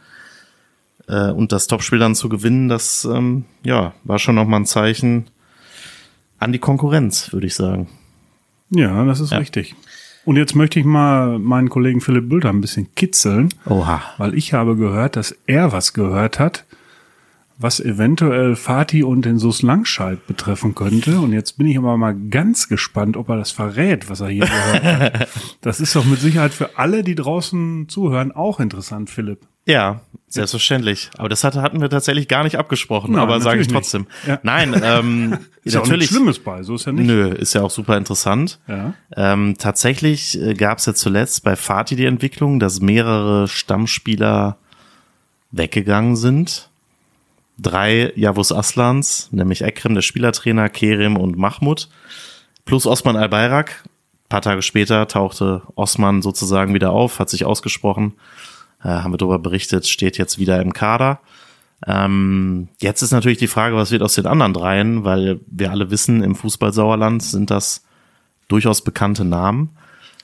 äh, 1.08 1.31
und 1.31 1.52
das 1.52 1.66
Topspiel 1.66 1.99
dann 1.99 2.14
zu 2.14 2.28
gewinnen, 2.28 2.69
das 2.69 3.05
ähm, 3.05 3.44
ja, 3.64 3.94
war 4.05 4.19
schon 4.19 4.34
nochmal 4.34 4.60
ein 4.60 4.66
Zeichen 4.66 5.26
an 6.38 6.52
die 6.52 6.58
Konkurrenz, 6.58 7.32
würde 7.32 7.46
ich 7.46 7.55
sagen. 7.55 7.88
Ja, 8.70 9.05
das 9.05 9.20
ist 9.20 9.32
ja. 9.32 9.38
richtig. 9.38 9.75
Und 10.25 10.37
jetzt 10.37 10.55
möchte 10.55 10.78
ich 10.78 10.84
mal 10.84 11.38
meinen 11.38 11.70
Kollegen 11.70 12.00
Philipp 12.02 12.28
Bülter 12.28 12.50
ein 12.50 12.60
bisschen 12.60 12.94
kitzeln. 12.94 13.49
Oha. 13.64 14.02
Weil 14.19 14.34
ich 14.34 14.52
habe 14.52 14.76
gehört, 14.76 15.16
dass 15.16 15.34
er 15.46 15.72
was 15.72 15.94
gehört 15.94 16.38
hat, 16.38 16.66
was 17.56 17.81
eventuell 17.81 18.55
Fatih 18.55 19.05
und 19.05 19.25
den 19.25 19.38
Sus 19.38 19.62
Langscheid 19.62 20.26
betreffen 20.26 20.75
könnte. 20.75 21.19
Und 21.20 21.32
jetzt 21.32 21.56
bin 21.56 21.66
ich 21.66 21.78
aber 21.78 21.96
mal 21.96 22.14
ganz 22.14 22.69
gespannt, 22.69 23.16
ob 23.16 23.31
er 23.31 23.38
das 23.38 23.52
verrät, 23.52 24.10
was 24.10 24.20
er 24.20 24.28
hier 24.28 24.44
gehört 24.44 24.84
hat. 24.84 25.28
Das 25.62 25.81
ist 25.81 25.96
doch 25.96 26.05
mit 26.05 26.20
Sicherheit 26.20 26.52
für 26.52 26.78
alle, 26.78 27.02
die 27.02 27.14
draußen 27.14 27.88
zuhören, 27.88 28.31
auch 28.31 28.60
interessant, 28.60 29.08
Philipp. 29.10 29.40
Ja, 29.69 30.00
selbstverständlich. 30.29 31.11
Aber 31.19 31.29
das 31.29 31.44
hatten 31.44 31.82
wir 31.82 31.91
tatsächlich 31.91 32.26
gar 32.26 32.43
nicht 32.43 32.56
abgesprochen, 32.56 33.12
Nein, 33.12 33.20
aber 33.20 33.41
sage 33.43 33.61
ich 33.61 33.69
trotzdem. 33.69 34.06
Ja. 34.26 34.41
Nein, 34.43 34.81
ähm, 34.82 35.38
ist 35.62 35.75
ja 35.75 35.81
natürlich. 35.81 36.09
Schlimmes 36.09 36.38
bei, 36.38 36.62
so 36.62 36.75
ist 36.75 36.87
ja 36.87 36.93
nicht. 36.93 37.06
Nö, 37.06 37.29
ist 37.29 37.55
ja 37.55 37.62
auch 37.62 37.70
super 37.70 37.99
interessant. 37.99 38.59
Ja. 38.67 38.94
Ähm, 39.15 39.56
tatsächlich 39.59 40.41
äh, 40.41 40.55
gab 40.55 40.79
es 40.79 40.87
ja 40.87 40.94
zuletzt 40.94 41.44
bei 41.44 41.55
Fatih 41.55 41.97
die 41.97 42.06
Entwicklung, 42.06 42.61
dass 42.61 42.81
mehrere 42.81 43.47
Stammspieler 43.47 44.56
weggegangen 45.50 46.17
sind. 46.17 46.70
Drei 47.59 48.12
Javus 48.17 48.53
Aslans, 48.53 49.29
nämlich 49.32 49.61
Ekrem, 49.62 49.94
der 49.94 50.03
Spielertrainer, 50.03 50.70
Kerim 50.70 51.19
und 51.19 51.37
Mahmud, 51.37 51.91
plus 52.65 52.87
Osman 52.87 53.17
Al-Bayrak. 53.17 53.82
Ein 53.85 54.29
paar 54.31 54.43
Tage 54.43 54.62
später 54.62 55.09
tauchte 55.09 55.61
Osman 55.75 56.23
sozusagen 56.23 56.73
wieder 56.73 56.91
auf, 56.91 57.19
hat 57.19 57.29
sich 57.29 57.44
ausgesprochen 57.44 58.15
äh, 58.83 58.89
haben 58.89 59.13
wir 59.13 59.19
darüber 59.19 59.39
berichtet, 59.39 59.87
steht 59.89 60.19
jetzt 60.19 60.39
wieder 60.39 60.61
im 60.61 60.73
Kader. 60.73 61.21
Ähm, 61.87 62.69
jetzt 62.81 63.03
ist 63.03 63.13
natürlich 63.13 63.39
die 63.39 63.47
Frage, 63.47 63.77
was 63.77 63.91
wird 63.91 64.03
aus 64.03 64.15
den 64.15 64.27
anderen 64.27 64.53
dreien, 64.53 65.05
weil 65.05 65.41
wir 65.47 65.71
alle 65.71 65.91
wissen, 65.91 66.23
im 66.23 66.35
Fußball-Sauerland 66.35 67.23
sind 67.23 67.51
das 67.51 67.85
durchaus 68.49 68.83
bekannte 68.83 69.25
Namen. 69.25 69.71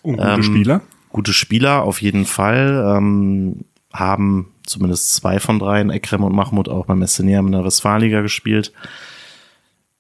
Und 0.02 0.16
gute 0.16 0.28
ähm, 0.28 0.42
Spieler? 0.42 0.80
Gute 1.10 1.32
Spieler, 1.32 1.82
auf 1.82 2.02
jeden 2.02 2.26
Fall. 2.26 2.96
Ähm, 2.96 3.64
haben 3.92 4.50
zumindest 4.66 5.14
zwei 5.14 5.38
von 5.38 5.58
dreien, 5.58 5.90
Ekrem 5.90 6.24
und 6.24 6.34
Mahmoud, 6.34 6.68
auch 6.68 6.86
beim 6.86 7.06
SNR 7.06 7.40
in 7.40 7.52
der 7.52 7.64
Westfalenliga 7.64 8.22
gespielt. 8.22 8.72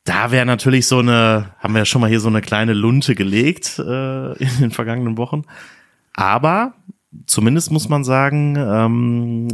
Da 0.02 0.30
wäre 0.30 0.44
natürlich 0.44 0.86
so 0.86 0.98
eine, 0.98 1.52
haben 1.60 1.74
wir 1.74 1.80
ja 1.80 1.84
schon 1.84 2.00
mal 2.00 2.10
hier 2.10 2.20
so 2.20 2.28
eine 2.28 2.42
kleine 2.42 2.74
Lunte 2.74 3.14
gelegt 3.14 3.78
äh, 3.78 4.32
in 4.32 4.60
den 4.60 4.70
vergangenen 4.70 5.16
Wochen. 5.16 5.44
Aber 6.12 6.74
zumindest 7.26 7.70
muss 7.70 7.88
man 7.88 8.04
sagen, 8.04 8.56
ähm, 8.56 9.48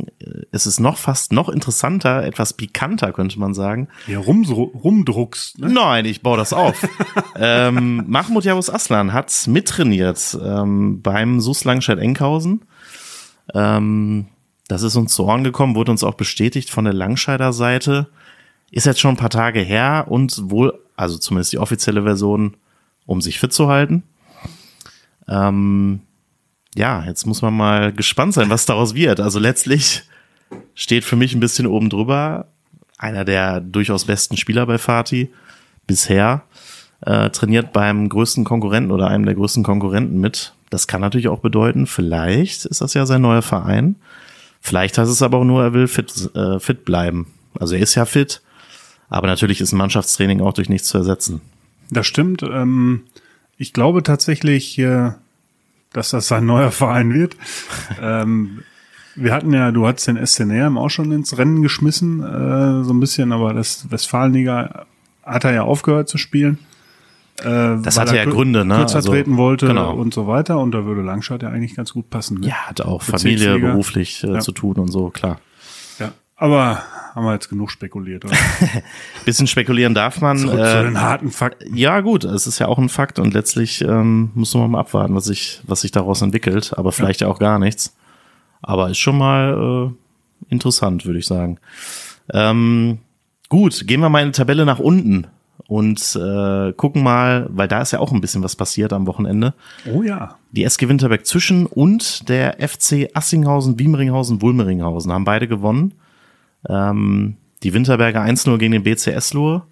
es 0.50 0.66
ist 0.66 0.80
noch 0.80 0.96
fast 0.96 1.32
noch 1.32 1.48
interessanter, 1.48 2.24
etwas 2.24 2.52
pikanter, 2.52 3.12
könnte 3.12 3.38
man 3.38 3.54
sagen. 3.54 3.88
Ja, 4.06 4.18
rum, 4.18 4.44
rumdruckst. 4.44 5.58
Ne? 5.58 5.68
Nein, 5.70 6.04
ich 6.04 6.22
baue 6.22 6.36
das 6.36 6.52
auf. 6.52 6.86
ähm, 7.36 8.04
Mahmoud 8.06 8.44
Javus 8.44 8.70
Aslan 8.70 9.12
hat 9.12 9.32
mittrainiert 9.46 10.38
ähm, 10.42 11.02
beim 11.02 11.40
SUS 11.40 11.64
Langscheid-Enkhausen. 11.64 12.62
Ähm, 13.54 14.26
das 14.68 14.82
ist 14.82 14.96
uns 14.96 15.14
zu 15.14 15.24
Ohren 15.24 15.44
gekommen, 15.44 15.74
wurde 15.74 15.90
uns 15.90 16.04
auch 16.04 16.14
bestätigt 16.14 16.70
von 16.70 16.84
der 16.84 16.94
Langscheider 16.94 17.52
Seite. 17.52 18.08
Ist 18.70 18.86
jetzt 18.86 19.00
schon 19.00 19.14
ein 19.14 19.18
paar 19.18 19.30
Tage 19.30 19.60
her 19.60 20.06
und 20.08 20.50
wohl, 20.50 20.78
also 20.96 21.18
zumindest 21.18 21.52
die 21.52 21.58
offizielle 21.58 22.04
Version, 22.04 22.56
um 23.04 23.20
sich 23.20 23.40
fit 23.40 23.52
zu 23.52 23.68
halten. 23.68 24.04
Ähm, 25.26 26.02
ja, 26.74 27.04
jetzt 27.04 27.26
muss 27.26 27.42
man 27.42 27.56
mal 27.56 27.92
gespannt 27.92 28.34
sein, 28.34 28.50
was 28.50 28.66
daraus 28.66 28.94
wird. 28.94 29.20
Also 29.20 29.38
letztlich 29.38 30.02
steht 30.74 31.04
für 31.04 31.16
mich 31.16 31.34
ein 31.34 31.40
bisschen 31.40 31.66
oben 31.66 31.90
drüber 31.90 32.46
einer 32.98 33.24
der 33.24 33.60
durchaus 33.60 34.04
besten 34.04 34.36
Spieler 34.36 34.66
bei 34.66 34.78
Fatih 34.78 35.30
bisher, 35.86 36.42
äh, 37.00 37.30
trainiert 37.30 37.72
beim 37.72 38.08
größten 38.08 38.44
Konkurrenten 38.44 38.92
oder 38.92 39.08
einem 39.08 39.24
der 39.24 39.34
größten 39.34 39.62
Konkurrenten 39.62 40.20
mit. 40.20 40.54
Das 40.68 40.86
kann 40.86 41.00
natürlich 41.00 41.28
auch 41.28 41.40
bedeuten, 41.40 41.86
vielleicht 41.86 42.66
ist 42.66 42.80
das 42.82 42.94
ja 42.94 43.06
sein 43.06 43.22
neuer 43.22 43.42
Verein. 43.42 43.96
Vielleicht 44.60 44.98
heißt 44.98 45.10
es 45.10 45.22
aber 45.22 45.38
auch 45.38 45.44
nur, 45.44 45.62
er 45.62 45.72
will 45.72 45.88
fit, 45.88 46.30
äh, 46.34 46.60
fit 46.60 46.84
bleiben. 46.84 47.28
Also 47.58 47.74
er 47.74 47.80
ist 47.80 47.94
ja 47.94 48.04
fit, 48.04 48.42
aber 49.08 49.26
natürlich 49.26 49.60
ist 49.62 49.72
ein 49.72 49.78
Mannschaftstraining 49.78 50.42
auch 50.42 50.52
durch 50.52 50.68
nichts 50.68 50.88
zu 50.88 50.98
ersetzen. 50.98 51.40
Das 51.90 52.06
stimmt. 52.06 52.42
Ähm, 52.42 53.04
ich 53.56 53.72
glaube 53.72 54.02
tatsächlich, 54.02 54.78
äh, 54.78 55.12
dass 55.92 56.10
das 56.10 56.28
sein 56.28 56.46
neuer 56.46 56.70
Verein 56.70 57.12
wird. 57.12 57.36
ähm, 58.02 58.62
wir 59.16 59.34
hatten 59.34 59.52
ja, 59.52 59.72
du 59.72 59.86
hattest 59.86 60.08
den 60.08 60.24
SCNR 60.24 60.74
auch 60.76 60.88
schon 60.88 61.12
ins 61.12 61.36
Rennen 61.36 61.62
geschmissen, 61.62 62.22
äh, 62.22 62.84
so 62.84 62.92
ein 62.92 63.00
bisschen, 63.00 63.32
aber 63.32 63.54
das 63.54 63.90
Westfalenliga 63.90 64.86
hat 65.24 65.44
er 65.44 65.52
ja 65.52 65.62
aufgehört 65.62 66.08
zu 66.08 66.18
spielen. 66.18 66.58
Äh, 67.40 67.80
das 67.82 67.98
hatte 67.98 68.16
ja 68.16 68.24
Gründe, 68.24 68.64
ne? 68.64 68.76
Kürzer 68.76 68.96
also, 68.96 69.12
treten 69.12 69.36
wollte 69.36 69.66
genau. 69.66 69.94
und 69.94 70.12
so 70.14 70.26
weiter. 70.26 70.58
Und 70.58 70.72
da 70.72 70.84
würde 70.84 71.02
Langscheid 71.02 71.42
ja 71.42 71.48
eigentlich 71.48 71.74
ganz 71.74 71.92
gut 71.92 72.10
passen. 72.10 72.40
Ne? 72.40 72.48
Ja, 72.48 72.68
hat 72.68 72.80
auch 72.80 73.02
Familie, 73.02 73.58
beruflich 73.58 74.22
äh, 74.24 74.34
ja. 74.34 74.40
zu 74.40 74.52
tun 74.52 74.76
und 74.76 74.88
so, 74.88 75.10
klar. 75.10 75.40
Ja, 75.98 76.12
aber 76.36 76.82
haben 77.14 77.24
wir 77.24 77.32
jetzt 77.32 77.48
genug 77.48 77.70
spekuliert, 77.70 78.24
oder? 78.24 78.36
Bisschen 79.24 79.46
spekulieren 79.46 79.94
darf 79.94 80.20
man. 80.20 80.38
Zurück 80.38 80.58
äh, 80.58 80.70
zu 80.70 80.82
den 80.84 81.00
harten 81.00 81.30
Fakten. 81.30 81.76
Ja, 81.76 82.00
gut, 82.00 82.24
es 82.24 82.46
ist 82.46 82.58
ja 82.58 82.68
auch 82.68 82.78
ein 82.78 82.88
Fakt 82.88 83.18
und 83.18 83.34
letztlich 83.34 83.82
ähm, 83.82 84.30
muss 84.34 84.54
man 84.54 84.70
mal 84.70 84.80
abwarten, 84.80 85.14
was 85.14 85.24
sich, 85.24 85.60
was 85.66 85.82
sich 85.82 85.90
daraus 85.90 86.22
entwickelt, 86.22 86.72
aber 86.76 86.92
vielleicht 86.92 87.20
ja, 87.20 87.26
ja 87.26 87.32
auch 87.32 87.38
gar 87.38 87.58
nichts. 87.58 87.96
Aber 88.62 88.90
ist 88.90 88.98
schon 88.98 89.18
mal 89.18 89.90
äh, 89.90 90.52
interessant, 90.52 91.06
würde 91.06 91.18
ich 91.18 91.26
sagen. 91.26 91.58
Ähm, 92.32 92.98
Gut, 93.50 93.88
gehen 93.88 94.00
wir 94.00 94.08
mal 94.08 94.22
in 94.22 94.28
die 94.28 94.36
Tabelle 94.36 94.64
nach 94.64 94.78
unten 94.78 95.26
und 95.66 96.16
äh, 96.16 96.72
gucken 96.72 97.02
mal, 97.02 97.48
weil 97.50 97.66
da 97.66 97.82
ist 97.82 97.90
ja 97.90 97.98
auch 97.98 98.12
ein 98.12 98.20
bisschen 98.20 98.44
was 98.44 98.54
passiert 98.54 98.92
am 98.92 99.08
Wochenende. 99.08 99.54
Oh 99.92 100.02
ja. 100.02 100.36
Die 100.52 100.62
SG 100.62 100.88
Winterberg 100.88 101.26
Zwischen 101.26 101.66
und 101.66 102.28
der 102.28 102.58
FC 102.60 103.08
Assinghausen, 103.12 103.76
Wiemeringhausen, 103.80 104.40
Wulmeringhausen 104.40 105.12
haben 105.12 105.24
beide 105.24 105.48
gewonnen. 105.48 105.94
Ähm, 106.68 107.36
die 107.62 107.74
Winterberger 107.74 108.22
1-0 108.22 108.58
gegen 108.58 108.72
den 108.72 108.82
BCS 108.82 109.34
Lohr. 109.34 109.66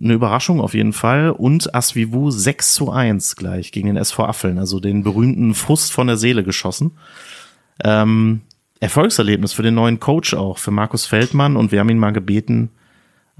Eine 0.00 0.14
Überraschung 0.14 0.60
auf 0.60 0.74
jeden 0.74 0.92
Fall. 0.92 1.30
Und 1.30 1.74
Asvivu 1.74 2.30
6 2.30 2.74
zu 2.74 2.90
1 2.90 3.36
gleich 3.36 3.72
gegen 3.72 3.88
den 3.88 3.96
SV 3.96 4.24
Affeln, 4.24 4.58
also 4.58 4.80
den 4.80 5.02
berühmten 5.02 5.54
Frust 5.54 5.92
von 5.92 6.06
der 6.06 6.16
Seele 6.16 6.44
geschossen. 6.44 6.92
Ähm, 7.84 8.42
Erfolgserlebnis 8.80 9.52
für 9.52 9.62
den 9.62 9.74
neuen 9.74 9.98
Coach 9.98 10.34
auch, 10.34 10.58
für 10.58 10.70
Markus 10.70 11.06
Feldmann. 11.06 11.56
Und 11.56 11.72
wir 11.72 11.80
haben 11.80 11.88
ihn 11.88 11.98
mal 11.98 12.12
gebeten, 12.12 12.70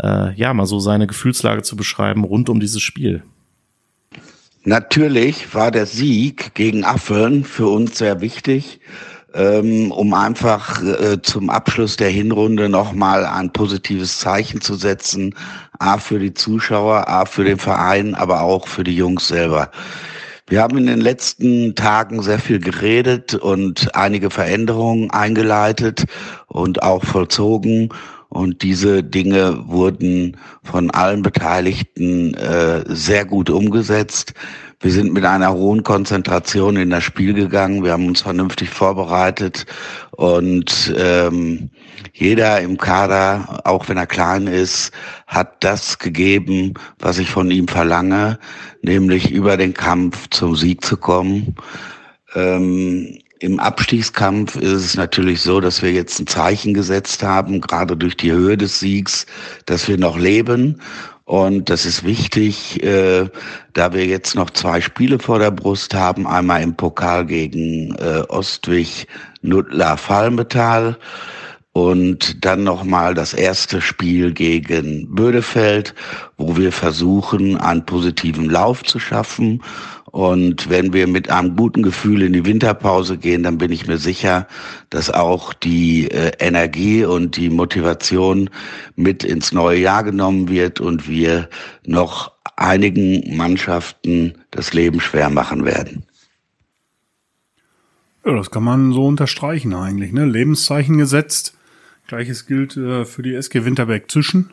äh, 0.02 0.34
ja, 0.34 0.52
mal 0.52 0.66
so 0.66 0.80
seine 0.80 1.06
Gefühlslage 1.06 1.62
zu 1.62 1.76
beschreiben 1.76 2.24
rund 2.24 2.48
um 2.48 2.60
dieses 2.60 2.82
Spiel. 2.82 3.22
Natürlich 4.64 5.54
war 5.54 5.70
der 5.70 5.86
Sieg 5.86 6.54
gegen 6.54 6.84
Affeln 6.84 7.44
für 7.44 7.68
uns 7.68 7.98
sehr 7.98 8.20
wichtig, 8.20 8.80
ähm, 9.38 9.92
um 9.92 10.12
einfach 10.14 10.82
äh, 10.82 11.22
zum 11.22 11.48
Abschluss 11.48 11.96
der 11.96 12.10
Hinrunde 12.10 12.68
nochmal 12.68 13.24
ein 13.24 13.52
positives 13.52 14.18
Zeichen 14.18 14.60
zu 14.60 14.74
setzen, 14.74 15.34
A 15.78 15.98
für 15.98 16.18
die 16.18 16.34
Zuschauer, 16.34 17.08
A 17.08 17.24
für 17.24 17.44
den 17.44 17.58
Verein, 17.58 18.16
aber 18.16 18.42
auch 18.42 18.66
für 18.66 18.82
die 18.82 18.96
Jungs 18.96 19.28
selber. 19.28 19.70
Wir 20.48 20.62
haben 20.62 20.78
in 20.78 20.86
den 20.86 21.00
letzten 21.00 21.74
Tagen 21.76 22.22
sehr 22.22 22.38
viel 22.38 22.58
geredet 22.58 23.34
und 23.34 23.94
einige 23.94 24.30
Veränderungen 24.30 25.10
eingeleitet 25.10 26.06
und 26.46 26.82
auch 26.82 27.04
vollzogen. 27.04 27.90
Und 28.30 28.62
diese 28.62 29.02
Dinge 29.04 29.68
wurden 29.68 30.36
von 30.62 30.90
allen 30.90 31.22
Beteiligten 31.22 32.34
äh, 32.34 32.82
sehr 32.88 33.24
gut 33.24 33.50
umgesetzt. 33.50 34.34
Wir 34.80 34.92
sind 34.92 35.12
mit 35.12 35.24
einer 35.24 35.52
hohen 35.52 35.82
Konzentration 35.82 36.76
in 36.76 36.90
das 36.90 37.02
Spiel 37.02 37.34
gegangen. 37.34 37.82
Wir 37.82 37.92
haben 37.92 38.06
uns 38.06 38.20
vernünftig 38.20 38.70
vorbereitet 38.70 39.66
und 40.12 40.94
ähm, 40.96 41.70
jeder 42.12 42.60
im 42.60 42.78
Kader, 42.78 43.60
auch 43.64 43.88
wenn 43.88 43.96
er 43.96 44.06
klein 44.06 44.46
ist, 44.46 44.92
hat 45.26 45.64
das 45.64 45.98
gegeben, 45.98 46.74
was 47.00 47.18
ich 47.18 47.28
von 47.28 47.50
ihm 47.50 47.66
verlange, 47.66 48.38
nämlich 48.82 49.32
über 49.32 49.56
den 49.56 49.74
Kampf 49.74 50.28
zum 50.30 50.54
Sieg 50.54 50.84
zu 50.84 50.96
kommen. 50.96 51.56
Ähm, 52.36 53.18
im 53.40 53.58
Abstiegskampf 53.58 54.56
ist 54.56 54.72
es 54.72 54.96
natürlich 54.96 55.42
so, 55.42 55.60
dass 55.60 55.82
wir 55.82 55.92
jetzt 55.92 56.20
ein 56.20 56.26
Zeichen 56.28 56.74
gesetzt 56.74 57.22
haben, 57.24 57.60
gerade 57.60 57.96
durch 57.96 58.16
die 58.16 58.32
Höhe 58.32 58.56
des 58.56 58.78
Siegs, 58.78 59.26
dass 59.66 59.88
wir 59.88 59.98
noch 59.98 60.18
leben. 60.18 60.80
Und 61.28 61.68
das 61.68 61.84
ist 61.84 62.04
wichtig, 62.04 62.82
äh, 62.82 63.28
da 63.74 63.92
wir 63.92 64.06
jetzt 64.06 64.34
noch 64.34 64.48
zwei 64.48 64.80
Spiele 64.80 65.18
vor 65.18 65.38
der 65.38 65.50
Brust 65.50 65.92
haben. 65.92 66.26
Einmal 66.26 66.62
im 66.62 66.74
Pokal 66.74 67.26
gegen 67.26 67.94
äh, 67.96 68.22
Ostwig 68.30 69.06
Nuttler 69.42 69.98
Falmetal 69.98 70.96
und 71.78 72.44
dann 72.44 72.64
nochmal 72.64 73.14
das 73.14 73.34
erste 73.34 73.80
Spiel 73.80 74.32
gegen 74.32 75.14
Bödefeld, 75.14 75.94
wo 76.36 76.56
wir 76.56 76.72
versuchen, 76.72 77.56
einen 77.56 77.86
positiven 77.86 78.50
Lauf 78.50 78.82
zu 78.82 78.98
schaffen 78.98 79.62
und 80.10 80.70
wenn 80.70 80.92
wir 80.92 81.06
mit 81.06 81.30
einem 81.30 81.56
guten 81.56 81.82
Gefühl 81.82 82.22
in 82.22 82.32
die 82.32 82.46
Winterpause 82.46 83.18
gehen, 83.18 83.42
dann 83.42 83.58
bin 83.58 83.70
ich 83.70 83.86
mir 83.86 83.98
sicher, 83.98 84.46
dass 84.90 85.10
auch 85.10 85.52
die 85.52 86.10
äh, 86.10 86.32
Energie 86.38 87.04
und 87.04 87.36
die 87.36 87.50
Motivation 87.50 88.48
mit 88.96 89.22
ins 89.22 89.52
neue 89.52 89.78
Jahr 89.78 90.04
genommen 90.04 90.48
wird 90.48 90.80
und 90.80 91.08
wir 91.08 91.48
noch 91.84 92.32
einigen 92.56 93.36
Mannschaften 93.36 94.34
das 94.50 94.72
Leben 94.72 95.00
schwer 95.00 95.30
machen 95.30 95.64
werden. 95.64 96.04
Ja, 98.24 98.34
das 98.34 98.50
kann 98.50 98.64
man 98.64 98.92
so 98.92 99.06
unterstreichen 99.06 99.74
eigentlich. 99.74 100.12
Ne? 100.12 100.24
Lebenszeichen 100.24 100.98
gesetzt. 100.98 101.57
Gleiches 102.08 102.46
gilt 102.46 102.76
äh, 102.76 103.04
für 103.04 103.22
die 103.22 103.34
SG 103.34 103.64
Winterberg 103.64 104.10
Zwischen. 104.10 104.50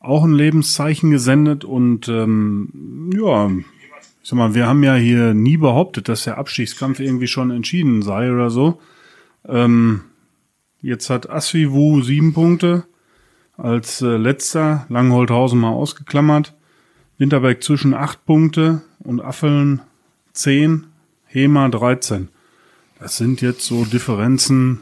Auch 0.00 0.24
ein 0.24 0.34
Lebenszeichen 0.34 1.10
gesendet 1.10 1.64
und 1.64 2.08
ähm, 2.08 3.10
ja, 3.16 3.48
ich 3.48 4.28
sag 4.28 4.36
mal, 4.36 4.54
wir 4.54 4.66
haben 4.66 4.82
ja 4.82 4.96
hier 4.96 5.32
nie 5.32 5.56
behauptet, 5.56 6.08
dass 6.08 6.24
der 6.24 6.36
Abstiegskampf 6.36 7.00
irgendwie 7.00 7.28
schon 7.28 7.50
entschieden 7.50 8.02
sei 8.02 8.30
oder 8.30 8.50
so. 8.50 8.80
Ähm, 9.48 10.02
jetzt 10.82 11.08
hat 11.08 11.30
Asvivu 11.30 12.02
sieben 12.02 12.34
Punkte 12.34 12.84
als 13.56 14.02
äh, 14.02 14.16
letzter, 14.16 14.84
Langholthausen 14.88 15.60
mal 15.60 15.70
ausgeklammert. 15.70 16.54
Winterberg 17.16 17.62
zwischen 17.62 17.94
acht 17.94 18.26
Punkte 18.26 18.82
und 18.98 19.20
Affeln 19.20 19.80
zehn, 20.32 20.86
Hema 21.26 21.68
13. 21.68 22.28
Das 22.98 23.16
sind 23.16 23.40
jetzt 23.40 23.64
so 23.64 23.84
Differenzen, 23.84 24.80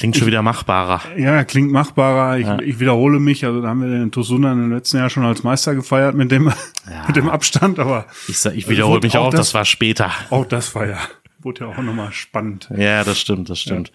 Klingt 0.00 0.16
schon 0.16 0.28
wieder 0.28 0.40
machbarer. 0.40 1.02
Ja, 1.18 1.44
klingt 1.44 1.70
machbarer. 1.70 2.38
Ich, 2.38 2.46
ja. 2.46 2.58
ich 2.60 2.80
wiederhole 2.80 3.20
mich. 3.20 3.44
Also 3.44 3.60
da 3.60 3.68
haben 3.68 3.82
wir 3.82 3.90
den 3.90 4.10
Tosuna 4.10 4.50
im 4.52 4.72
letzten 4.72 4.96
Jahr 4.96 5.10
schon 5.10 5.26
als 5.26 5.42
Meister 5.42 5.74
gefeiert 5.74 6.14
mit 6.14 6.30
dem, 6.30 6.46
ja. 6.46 6.54
mit 7.06 7.16
dem 7.16 7.28
Abstand. 7.28 7.78
Aber 7.78 8.06
ich, 8.26 8.42
ich 8.46 8.66
wiederhole 8.66 9.00
mich 9.02 9.18
auch, 9.18 9.26
auch 9.26 9.30
das, 9.30 9.40
das, 9.48 9.54
war 9.54 9.66
später. 9.66 10.10
Auch 10.30 10.46
das 10.46 10.74
war 10.74 10.86
ja, 10.86 10.96
wurde 11.40 11.66
ja 11.66 11.70
auch 11.70 11.76
nochmal 11.82 12.12
spannend. 12.12 12.70
Ja, 12.74 13.04
das 13.04 13.20
stimmt, 13.20 13.50
das 13.50 13.60
stimmt. 13.60 13.92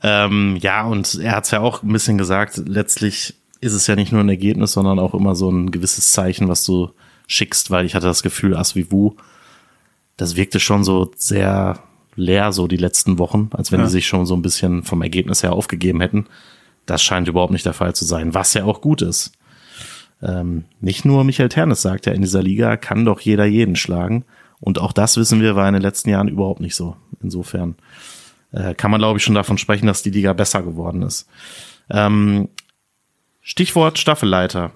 Ja, 0.00 0.26
ähm, 0.26 0.58
ja 0.60 0.84
und 0.84 1.18
er 1.20 1.32
hat 1.32 1.46
es 1.46 1.50
ja 1.50 1.58
auch 1.58 1.82
ein 1.82 1.92
bisschen 1.92 2.18
gesagt, 2.18 2.62
letztlich 2.64 3.34
ist 3.60 3.72
es 3.72 3.88
ja 3.88 3.96
nicht 3.96 4.12
nur 4.12 4.20
ein 4.20 4.28
Ergebnis, 4.28 4.70
sondern 4.70 5.00
auch 5.00 5.12
immer 5.12 5.34
so 5.34 5.50
ein 5.50 5.72
gewisses 5.72 6.12
Zeichen, 6.12 6.46
was 6.46 6.64
du 6.64 6.92
schickst, 7.26 7.72
weil 7.72 7.84
ich 7.84 7.96
hatte 7.96 8.06
das 8.06 8.22
Gefühl, 8.22 8.56
Asvivu, 8.56 9.16
das 10.16 10.36
wirkte 10.36 10.60
schon 10.60 10.84
so 10.84 11.10
sehr 11.16 11.82
leer, 12.14 12.52
so 12.52 12.66
die 12.66 12.76
letzten 12.76 13.18
Wochen, 13.18 13.50
als 13.52 13.72
wenn 13.72 13.80
ja. 13.80 13.86
die 13.86 13.92
sich 13.92 14.06
schon 14.06 14.26
so 14.26 14.34
ein 14.34 14.42
bisschen 14.42 14.82
vom 14.82 15.02
Ergebnis 15.02 15.42
her 15.42 15.52
aufgegeben 15.52 16.00
hätten. 16.00 16.26
Das 16.86 17.02
scheint 17.02 17.28
überhaupt 17.28 17.52
nicht 17.52 17.66
der 17.66 17.74
Fall 17.74 17.94
zu 17.94 18.04
sein, 18.04 18.34
was 18.34 18.54
ja 18.54 18.64
auch 18.64 18.80
gut 18.80 19.02
ist. 19.02 19.32
Ähm, 20.22 20.64
nicht 20.80 21.04
nur 21.04 21.24
Michael 21.24 21.48
Ternes 21.48 21.82
sagt 21.82 22.06
ja, 22.06 22.12
in 22.12 22.22
dieser 22.22 22.42
Liga 22.42 22.76
kann 22.76 23.04
doch 23.04 23.20
jeder 23.20 23.44
jeden 23.44 23.76
schlagen. 23.76 24.24
Und 24.60 24.78
auch 24.78 24.92
das 24.92 25.16
wissen 25.16 25.40
wir, 25.40 25.56
war 25.56 25.66
in 25.66 25.74
den 25.74 25.82
letzten 25.82 26.10
Jahren 26.10 26.28
überhaupt 26.28 26.60
nicht 26.60 26.76
so. 26.76 26.96
Insofern 27.20 27.74
äh, 28.52 28.74
kann 28.74 28.90
man, 28.90 29.00
glaube 29.00 29.18
ich, 29.18 29.24
schon 29.24 29.34
davon 29.34 29.58
sprechen, 29.58 29.86
dass 29.86 30.02
die 30.02 30.10
Liga 30.10 30.32
besser 30.32 30.62
geworden 30.62 31.02
ist. 31.02 31.28
Ähm, 31.90 32.48
Stichwort 33.40 33.98
Staffelleiter. 33.98 34.70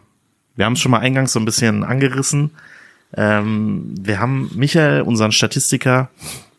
Wir 0.57 0.65
haben 0.65 0.73
es 0.73 0.81
schon 0.81 0.91
mal 0.91 0.99
eingangs 0.99 1.33
so 1.33 1.39
ein 1.39 1.45
bisschen 1.45 1.85
angerissen. 1.85 2.51
Ähm, 3.15 3.95
wir 4.01 4.19
haben 4.19 4.51
Michael, 4.55 5.03
unseren 5.03 5.31
Statistiker, 5.31 6.11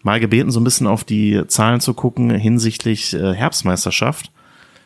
mal 0.07 0.19
gebeten, 0.21 0.51
so 0.51 0.59
ein 0.59 0.63
bisschen 0.63 0.87
auf 0.87 1.03
die 1.03 1.43
Zahlen 1.47 1.81
zu 1.81 1.93
gucken 1.93 2.31
hinsichtlich 2.31 3.13
äh, 3.13 3.33
Herbstmeisterschaft. 3.33 4.31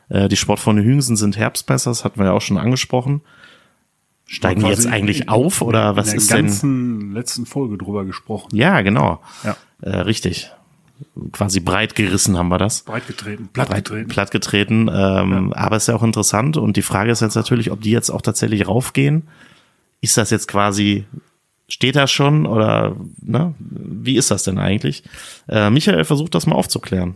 Äh, 0.10 0.28
die 0.28 0.36
Sportfreunde 0.36 0.84
Hüngsen 0.84 1.16
sind 1.16 1.38
Herbstmeister, 1.38 1.92
das 1.92 2.04
hatten 2.04 2.20
wir 2.20 2.26
ja 2.26 2.32
auch 2.34 2.42
schon 2.42 2.58
angesprochen. 2.58 3.22
Steigen 4.26 4.62
die 4.62 4.68
jetzt 4.68 4.88
eigentlich 4.88 5.22
in, 5.22 5.30
auf 5.30 5.62
oder 5.62 5.96
was 5.96 6.14
ist 6.14 6.32
denn? 6.32 6.38
In 6.38 6.44
der 6.46 6.52
ganzen 6.52 7.14
letzten 7.14 7.46
Folge 7.46 7.78
drüber 7.78 8.04
gesprochen. 8.04 8.50
Ja, 8.56 8.82
genau. 8.82 9.22
Ja. 9.44 9.56
Äh, 9.82 9.98
richtig. 9.98 10.50
Quasi 11.32 11.60
breit 11.60 11.96
gerissen 11.96 12.38
haben 12.38 12.50
wir 12.50 12.58
das. 12.58 12.82
Breit 12.82 13.06
getreten, 13.08 13.50
platt 13.52 13.70
breit, 13.70 13.86
getreten. 13.86 14.08
Platt 14.08 14.32
getreten. 14.32 14.90
Ähm, 14.92 15.52
ja. 15.52 15.58
Aber 15.58 15.76
ist 15.76 15.88
ja 15.88 15.96
auch 15.96 16.04
interessant 16.04 16.58
und 16.58 16.78
die 16.78 16.82
Frage 16.82 17.12
ist 17.12 17.22
jetzt 17.22 17.36
natürlich, 17.36 17.72
ob 17.72 17.82
die 17.82 17.92
jetzt 17.92 18.10
auch 18.10 18.22
tatsächlich 18.22 18.68
raufgehen. 18.68 19.28
Ist 20.00 20.18
das 20.18 20.32
jetzt 20.32 20.48
quasi 20.48 21.06
Steht 21.72 21.96
das 21.96 22.12
schon 22.12 22.46
oder 22.46 22.98
ne? 23.22 23.56
wie 23.60 24.18
ist 24.18 24.30
das 24.30 24.44
denn 24.44 24.58
eigentlich? 24.58 25.04
Äh, 25.48 25.70
Michael 25.70 26.04
versucht 26.04 26.36
das 26.36 26.46
mal 26.46 26.56
aufzuklären. 26.56 27.16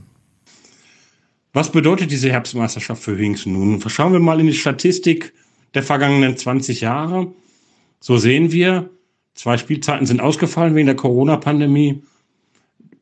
Was 1.51 1.73
bedeutet 1.73 2.09
diese 2.09 2.31
Herbstmeisterschaft 2.31 3.03
für 3.03 3.17
Hingsten 3.17 3.51
nun? 3.51 3.83
Schauen 3.89 4.13
wir 4.13 4.21
mal 4.21 4.39
in 4.39 4.47
die 4.47 4.53
Statistik 4.53 5.33
der 5.73 5.83
vergangenen 5.83 6.37
20 6.37 6.79
Jahre. 6.79 7.33
So 7.99 8.17
sehen 8.17 8.53
wir, 8.53 8.89
zwei 9.33 9.57
Spielzeiten 9.57 10.05
sind 10.05 10.21
ausgefallen 10.21 10.73
wegen 10.73 10.85
der 10.85 10.95
Corona-Pandemie, 10.95 12.01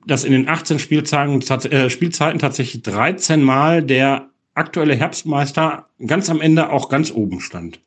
dass 0.07 0.23
in 0.23 0.31
den 0.31 0.49
18 0.49 0.79
Spielzeiten, 0.79 1.39
äh, 1.71 1.91
Spielzeiten 1.91 2.39
tatsächlich 2.39 2.81
13 2.81 3.43
Mal 3.43 3.83
der 3.83 4.27
aktuelle 4.55 4.95
Herbstmeister 4.95 5.87
ganz 6.03 6.31
am 6.31 6.41
Ende 6.41 6.71
auch 6.71 6.89
ganz 6.89 7.11
oben 7.11 7.41
stand. 7.41 7.79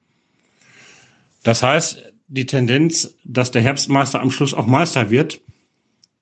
Das 1.43 1.65
heißt, 1.65 2.13
die 2.28 2.47
Tendenz, 2.47 3.14
dass 3.25 3.50
der 3.50 3.62
Herbstmeister 3.62 4.21
am 4.21 4.30
Schluss 4.30 4.54
auch 4.54 4.66
Meister 4.66 5.11
wird, 5.11 5.40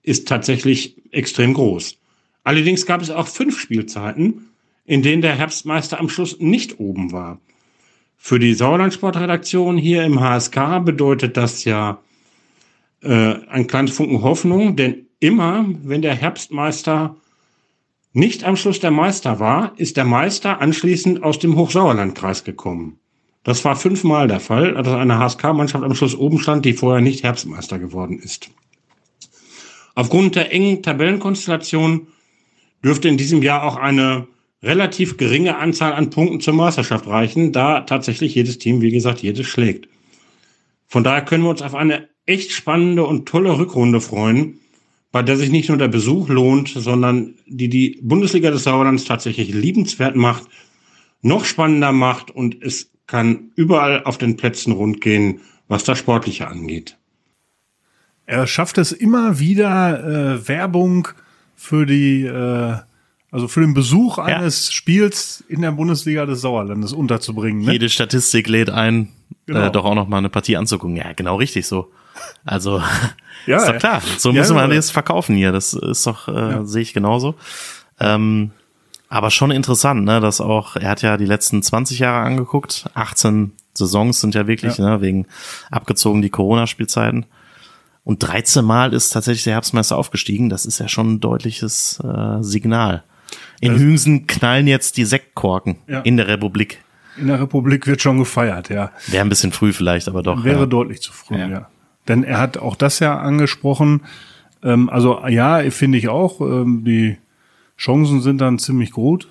ist 0.03 0.29
tatsächlich 0.29 0.97
extrem 1.13 1.55
groß. 1.55 1.99
Allerdings 2.43 2.85
gab 2.85 3.01
es 3.01 3.11
auch 3.11 3.27
fünf 3.27 3.59
Spielzeiten, 3.59 4.51
in 4.85 5.03
denen 5.03 5.23
der 5.23 5.35
Herbstmeister 5.35 5.99
am 5.99 6.11
Schluss 6.11 6.39
nicht 6.41 6.79
oben 6.79 7.13
war. 7.13 7.41
Für 8.17 8.39
die 8.39 8.55
Sauerlandsportredaktion 8.55 9.77
hier 9.79 10.05
im 10.05 10.21
HSK 10.21 10.85
bedeutet 10.85 11.37
das 11.37 11.65
ja 11.65 12.03
äh, 13.03 13.35
ein 13.49 13.67
kleines 13.67 13.97
Funken 13.97 14.23
Hoffnung, 14.23 14.77
denn 14.77 15.07
immer, 15.21 15.67
wenn 15.83 16.03
der 16.03 16.15
Herbstmeister 16.15 17.17
nicht 18.13 18.45
am 18.45 18.57
Schluss 18.57 18.81
der 18.81 18.91
Meister 18.91 19.41
war, 19.41 19.73
ist 19.77 19.97
der 19.97 20.05
Meister 20.05 20.61
anschließend 20.61 21.23
aus 21.23 21.39
dem 21.39 21.57
Hochsauerlandkreis 21.57 22.45
gekommen. 22.45 22.99
Das 23.45 23.65
war 23.65 23.77
fünfmal 23.77 24.27
der 24.27 24.41
Fall, 24.41 24.75
dass 24.75 24.89
eine 24.89 25.19
HSK-Mannschaft 25.19 25.85
am 25.85 25.95
Schluss 25.95 26.17
oben 26.17 26.39
stand, 26.39 26.65
die 26.65 26.73
vorher 26.73 27.03
nicht 27.03 27.23
Herbstmeister 27.23 27.79
geworden 27.79 28.19
ist. 28.19 28.51
Aufgrund 29.95 30.35
der 30.35 30.51
engen 30.51 30.83
Tabellenkonstellation 30.83 32.09
dürfte 32.83 33.09
in 33.09 33.19
diesem 33.19 33.43
Jahr 33.43 33.63
auch 33.63 33.77
eine 33.77 34.27
relativ 34.63 35.19
geringe 35.19 35.59
Anzahl 35.59 35.93
an 35.93 36.11
Punkten 36.11 36.41
zur 36.41 36.55
Meisterschaft 36.55 37.07
reichen, 37.07 37.53
da 37.53 37.83
tatsächlich 37.83 38.35
jedes 38.35 38.59
Team, 38.59 38.81
wie 38.81 38.91
gesagt, 38.91 39.21
jedes 39.21 39.47
schlägt. 39.47 39.89
Von 40.87 41.05
daher 41.05 41.25
können 41.25 41.45
wir 41.45 41.51
uns 41.51 41.63
auf 41.63 41.75
eine 41.75 42.09
echt 42.25 42.51
spannende 42.51 43.05
und 43.05 43.27
tolle 43.27 43.59
Rückrunde 43.59 44.01
freuen, 44.01 44.59
bei 45.13 45.23
der 45.23 45.37
sich 45.37 45.51
nicht 45.51 45.69
nur 45.69 45.79
der 45.79 45.89
Besuch 45.89 46.29
lohnt, 46.29 46.71
sondern 46.71 47.35
die 47.47 47.69
die 47.69 48.01
Bundesliga 48.03 48.51
des 48.51 48.65
Sauerlands 48.65 49.05
tatsächlich 49.05 49.53
liebenswert 49.53 50.17
macht, 50.17 50.45
noch 51.21 51.45
spannender 51.45 51.93
macht 51.93 52.31
und 52.31 52.63
es 52.63 52.94
kann 53.07 53.51
überall 53.57 54.05
auf 54.05 54.19
den 54.19 54.37
Plätzen 54.37 54.73
rund 54.73 55.01
gehen, 55.01 55.41
was 55.69 55.85
das 55.85 55.99
Sportliche 55.99 56.49
angeht. 56.49 56.97
Er 58.27 58.47
schafft 58.47 58.79
es 58.79 58.93
immer 58.93 59.39
wieder, 59.39 60.37
äh, 60.37 60.49
Werbung 60.49 61.09
für 61.57 61.85
die, 61.85 62.25
äh, 62.25 62.77
also 63.31 63.49
für 63.49 63.61
den 63.61 63.75
Besuch 63.75 64.19
Ja. 64.19 64.25
eines 64.25 64.73
Spiels 64.73 65.45
in 65.49 65.61
der 65.63 65.73
Bundesliga 65.73 66.25
des 66.25 66.41
Sauerlandes 66.41 66.93
unterzubringen. 66.93 67.65
Ne? 67.65 67.73
Jede 67.73 67.89
Statistik 67.89 68.49
lädt 68.49 68.71
ein, 68.71 69.09
Genau. 69.47 69.67
äh, 69.67 69.71
doch 69.71 69.85
auch 69.85 69.95
noch 69.95 70.09
mal 70.09 70.19
eine 70.19 70.31
Partie 70.31 70.57
anzugucken. 70.57 70.97
Ja, 70.97 71.13
genau 71.13 71.37
richtig 71.37 71.67
so. 71.67 71.91
Also, 72.45 72.81
Ja, 73.47 73.59
ist 73.59 73.67
doch 73.67 73.73
ja. 73.75 73.79
klar. 73.79 74.03
So 74.17 74.31
Ja, 74.31 74.37
müssen 74.41 74.57
wir 74.57 74.63
ja. 74.63 74.69
das 74.69 74.91
verkaufen 74.91 75.37
hier. 75.37 75.53
Das 75.53 75.75
ist 75.75 76.07
doch, 76.07 76.29
äh, 76.29 76.65
sehe 76.65 76.81
ich 76.83 76.95
genauso. 76.95 77.35
Ähm, 78.01 78.53
aber 79.15 79.31
schon 79.31 79.53
interessant, 79.53 80.05
ne, 80.05 80.19
dass 80.19 80.41
auch, 80.41 80.75
er 80.75 80.89
hat 80.91 81.03
ja 81.03 81.17
die 81.17 81.25
letzten 81.25 81.63
20 81.63 82.01
Jahre 82.01 82.27
angeguckt. 82.27 82.87
18 82.95 83.53
Saisons 83.73 84.21
sind 84.21 84.35
ja 84.35 84.49
wirklich, 84.49 84.77
ne, 84.81 85.01
wegen 85.01 85.27
abgezogen 85.71 86.21
die 86.21 86.31
Corona-Spielzeiten. 86.31 87.25
Und 88.03 88.19
13 88.25 88.65
Mal 88.65 88.93
ist 88.93 89.11
tatsächlich 89.11 89.45
der 89.45 89.53
Herbstmeister 89.53 89.97
aufgestiegen. 89.97 90.49
Das 90.51 90.67
ist 90.67 90.81
ja 90.81 90.89
schon 90.89 91.13
ein 91.13 91.21
deutliches 91.21 92.01
äh, 92.03 92.43
Signal. 92.43 93.05
In 93.61 93.79
Hüngsen 93.79 94.27
knallen 94.27 94.67
jetzt 94.67 94.97
die 94.97 95.05
Sektkorken 95.05 95.77
Ja. 95.87 96.01
in 96.01 96.17
der 96.17 96.27
Republik. 96.27 96.83
In 97.17 97.29
der 97.29 97.41
Republik 97.41 97.87
wird 97.87 98.03
schon 98.03 98.19
gefeiert, 98.19 98.69
ja. 98.69 98.91
Wäre 99.07 99.25
ein 99.25 99.29
bisschen 99.29 99.53
früh 99.53 99.73
vielleicht, 99.73 100.09
aber 100.09 100.25
doch. 100.25 100.43
Wäre 100.43 100.61
ja. 100.61 100.67
deutlich 100.67 101.01
zu 101.01 101.13
früh, 101.13 101.39
Ja. 101.39 101.47
ja. 101.49 101.69
Denn 102.09 102.25
er 102.25 102.39
hat 102.39 102.59
auch 102.59 102.75
das 102.75 102.99
ja 102.99 103.17
angesprochen. 103.17 104.03
Ähm, 104.65 104.89
also 104.91 105.25
ja, 105.29 105.63
finde 105.71 105.99
ich 105.99 106.09
auch. 106.09 106.41
Ähm, 106.41 106.83
die 106.85 107.17
Chancen 107.77 108.21
sind 108.21 108.41
dann 108.41 108.59
ziemlich 108.59 108.93
gut, 108.93 109.29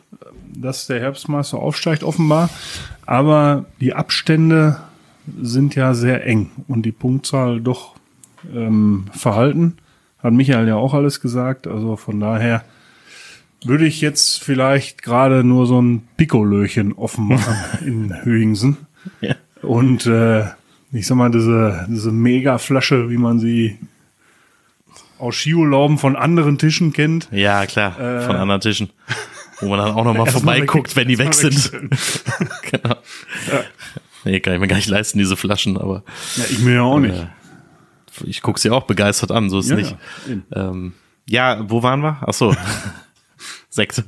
dass 0.56 0.88
der 0.88 1.00
Herbstmeister 1.00 1.58
aufsteigt, 1.58 2.04
offenbar. 2.04 2.50
Aber 3.06 3.66
die 3.80 3.94
Abstände 3.94 4.80
sind 5.42 5.76
ja 5.76 5.94
sehr 5.94 6.26
eng 6.26 6.52
und 6.68 6.84
die 6.84 6.92
Punktzahl 6.92 7.62
doch 7.62 7.96
ähm, 8.54 9.06
verhalten. 9.14 9.78
Hat 10.20 10.34
Michael 10.34 10.68
ja 10.68 10.76
auch 10.76 10.94
alles 10.94 11.22
gesagt. 11.22 11.68
Also 11.68 11.96
von 11.96 12.20
daher 12.20 12.64
würde 13.66 13.86
ich 13.86 14.02
jetzt 14.02 14.44
vielleicht 14.44 15.02
gerade 15.02 15.44
nur 15.44 15.66
so 15.66 15.82
ein 15.82 16.08
Pikolöchen 16.18 16.94
offen 16.94 17.28
machen 17.28 17.56
in 17.86 18.24
Höhingsen. 18.24 18.78
Ja. 19.22 19.36
Und 19.62 20.06
äh, 20.06 20.46
ich 20.92 21.08
sag 21.08 21.16
mal, 21.16 21.32
diese, 21.32 21.88
diese 21.90 22.12
Mega-Flasche, 22.12 23.10
wie 23.10 23.18
man 23.18 23.40
sie 23.40 23.80
aus 25.24 25.36
Skiurlauben 25.36 25.98
von 25.98 26.16
anderen 26.16 26.58
Tischen 26.58 26.94
kennt. 26.94 27.28
Ja, 27.32 27.66
klar, 27.66 27.94
von 27.94 28.36
anderen 28.36 28.62
Tischen. 28.62 28.90
Wo 29.60 29.70
man 29.70 29.80
dann 29.80 29.92
auch 29.96 30.04
nochmal 30.04 30.28
Äh. 30.28 30.32
Vorbeiguckt, 30.34 30.90
weg- 30.92 30.96
wenn 30.96 31.08
die 31.08 31.18
weg 31.18 31.28
erstmal 31.28 31.52
sind. 31.54 31.90
genau. 32.72 32.96
Nee, 34.26 34.40
kann 34.40 34.54
ich 34.54 34.60
mir 34.60 34.68
gar 34.68 34.76
nicht 34.78 34.90
leisten, 34.90 35.18
diese 35.20 35.36
Flaschen, 35.38 35.78
aber 35.78 36.04
Ja, 36.36 36.44
ich 36.50 36.60
mir 36.60 36.76
ja 36.76 36.82
auch 36.82 37.00
nicht. 37.00 37.16
Äh, 37.16 37.28
ich 38.26 38.42
gucke 38.42 38.60
sie 38.60 38.70
auch 38.70 38.84
begeistert 38.84 39.32
an, 39.32 39.50
so 39.50 39.60
ist 39.60 39.70
Ja, 39.70 39.76
nicht. 39.76 39.96
ja. 40.28 40.70
Ähm, 40.70 40.94
ja, 41.28 41.70
wo 41.70 41.82
waren 41.84 42.02
wir? 42.02 42.18
Ach 42.26 42.34
so. 42.34 42.56
Sekt. 43.70 44.04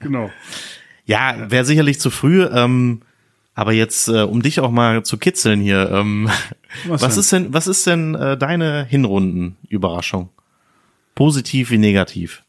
genau. 0.00 0.30
Ja, 1.04 1.50
wäre 1.50 1.64
sicherlich 1.64 2.00
zu 2.00 2.10
früh. 2.10 2.44
Ähm, 2.44 3.02
aber 3.54 3.72
jetzt, 3.72 4.08
äh, 4.08 4.22
um 4.22 4.42
dich 4.42 4.60
auch 4.60 4.70
mal 4.70 5.02
zu 5.04 5.18
kitzeln 5.18 5.60
hier, 5.60 5.90
ähm, 5.90 6.30
was, 6.86 7.02
Was 7.02 7.16
ist 7.16 7.32
denn, 7.32 7.52
was 7.52 7.66
ist 7.66 7.86
denn 7.86 8.14
äh, 8.14 8.36
deine 8.36 8.84
Hinrunden-Überraschung? 8.84 10.28
Positiv 11.14 11.70
wie 11.70 11.78
negativ? 11.78 12.42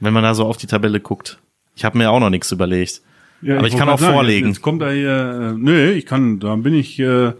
Wenn 0.00 0.12
man 0.12 0.22
da 0.22 0.34
so 0.34 0.44
auf 0.44 0.56
die 0.56 0.66
Tabelle 0.66 1.00
guckt. 1.00 1.38
Ich 1.76 1.84
habe 1.84 1.98
mir 1.98 2.10
auch 2.10 2.20
noch 2.20 2.30
nichts 2.30 2.50
überlegt. 2.52 3.02
Ja, 3.42 3.58
aber 3.58 3.66
ich, 3.66 3.76
kann 3.76 3.88
auch 3.88 3.98
sagen, 3.98 4.14
vorlegen. 4.14 4.48
Jetzt, 4.48 4.56
jetzt 4.56 4.62
kommt 4.62 4.80
da 4.80 4.90
hier, 4.90 5.54
äh, 5.54 5.58
nö, 5.58 5.92
ich 5.92 6.06
kann, 6.06 6.40
da 6.40 6.56
bin 6.56 6.74
ich, 6.74 6.98
äh, 6.98 7.32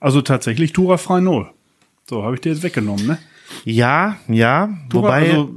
also 0.00 0.22
tatsächlich 0.22 0.72
Tura 0.72 0.96
frei 0.96 1.20
null. 1.20 1.50
So, 2.08 2.24
habe 2.24 2.34
ich 2.34 2.40
dir 2.40 2.52
jetzt 2.52 2.62
weggenommen, 2.62 3.06
ne? 3.06 3.18
Ja, 3.64 4.16
ja, 4.28 4.70
Tura, 4.88 5.08
wobei 5.08 5.30
also, 5.30 5.54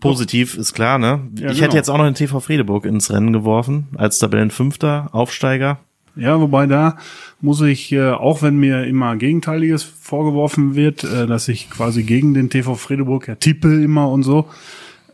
positiv 0.00 0.56
ist 0.56 0.72
klar, 0.72 0.98
ne? 0.98 1.28
Ja, 1.36 1.50
ich 1.50 1.54
genau. 1.54 1.62
hätte 1.62 1.76
jetzt 1.76 1.88
auch 1.88 1.98
noch 1.98 2.04
den 2.04 2.14
TV 2.14 2.40
Fredeburg 2.40 2.84
ins 2.84 3.10
Rennen 3.10 3.32
geworfen, 3.32 3.88
als 3.96 4.18
Tabellenfünfter, 4.18 5.10
Aufsteiger. 5.12 5.78
Ja, 6.18 6.40
wobei 6.40 6.66
da 6.66 6.98
muss 7.40 7.60
ich, 7.60 7.92
äh, 7.92 8.10
auch 8.10 8.42
wenn 8.42 8.56
mir 8.58 8.84
immer 8.84 9.16
Gegenteiliges 9.16 9.82
vorgeworfen 9.84 10.74
wird, 10.74 11.04
äh, 11.04 11.26
dass 11.26 11.46
ich 11.48 11.70
quasi 11.70 12.02
gegen 12.02 12.34
den 12.34 12.50
TV 12.50 12.74
Fredeburg 12.74 13.28
ja 13.28 13.36
tippe 13.36 13.82
immer 13.82 14.10
und 14.10 14.24
so, 14.24 14.48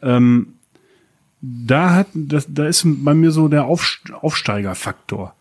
ähm, 0.02 0.48
da 1.42 1.94
hat, 1.94 2.06
das, 2.14 2.46
da 2.48 2.66
ist 2.66 2.84
bei 2.86 3.12
mir 3.14 3.30
so 3.30 3.48
der 3.48 3.66
Aufst 3.66 4.00
Aufsteigerfaktor. 4.22 5.34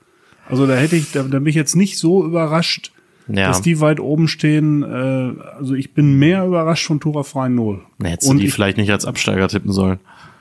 Also 0.49 0.67
da 0.67 0.75
hätte 0.75 0.97
ich, 0.97 1.11
da, 1.13 1.23
da 1.23 1.39
bin 1.39 1.47
ich 1.47 1.55
jetzt 1.55 1.75
nicht 1.75 1.97
so 1.97 2.25
überrascht, 2.25 2.91
Ja. 3.29 3.47
dass 3.47 3.61
die 3.61 3.79
weit 3.79 4.01
oben 4.01 4.27
stehen. 4.27 4.83
Äh, 4.83 5.33
also 5.57 5.75
ich 5.75 5.93
bin 5.93 6.19
mehr 6.19 6.45
überrascht 6.45 6.85
von 6.87 6.99
Tura 6.99 7.23
Frei 7.23 7.47
Null. 7.47 7.81
Hättest 8.03 8.27
du 8.27 8.31
Und 8.31 8.39
die 8.39 8.47
ich, 8.47 8.53
vielleicht 8.53 8.75
nicht 8.77 8.91
als 8.91 9.05
Absteiger 9.05 9.47
tippen 9.47 9.71
sollen. 9.71 9.99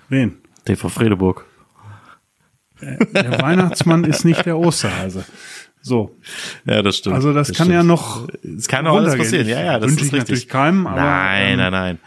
wen? 0.09 0.35
TV 0.65 0.89
Fredeburg. 0.89 1.45
Der 3.15 3.41
Weihnachtsmann 3.43 4.05
ist 4.05 4.25
nicht 4.25 4.45
der 4.47 4.59
Osterhase. 4.59 5.25
So, 5.81 6.15
Ja, 6.65 6.81
das 6.83 6.99
stimmt. 6.99 7.17
also 7.17 7.33
das, 7.33 7.53
kann 7.53 7.71
ja 7.71 7.83
noch 7.83 8.29
Es 8.57 8.69
kann 8.69 8.87
auch 8.87 8.97
alles 8.97 9.17
passieren. 9.17 9.49
Ja, 9.49 9.63
ja, 9.65 9.79
das 9.81 9.91
Wünsche 9.91 10.05
ist 10.05 10.09
ich 10.09 10.13
richtig. 10.15 10.19
natürlich 10.29 10.49
keinem, 10.49 10.87
aber 10.87 10.97
nein, 11.01 11.53
ähm, 11.53 11.57
nein, 11.59 11.73
nein. 11.73 11.99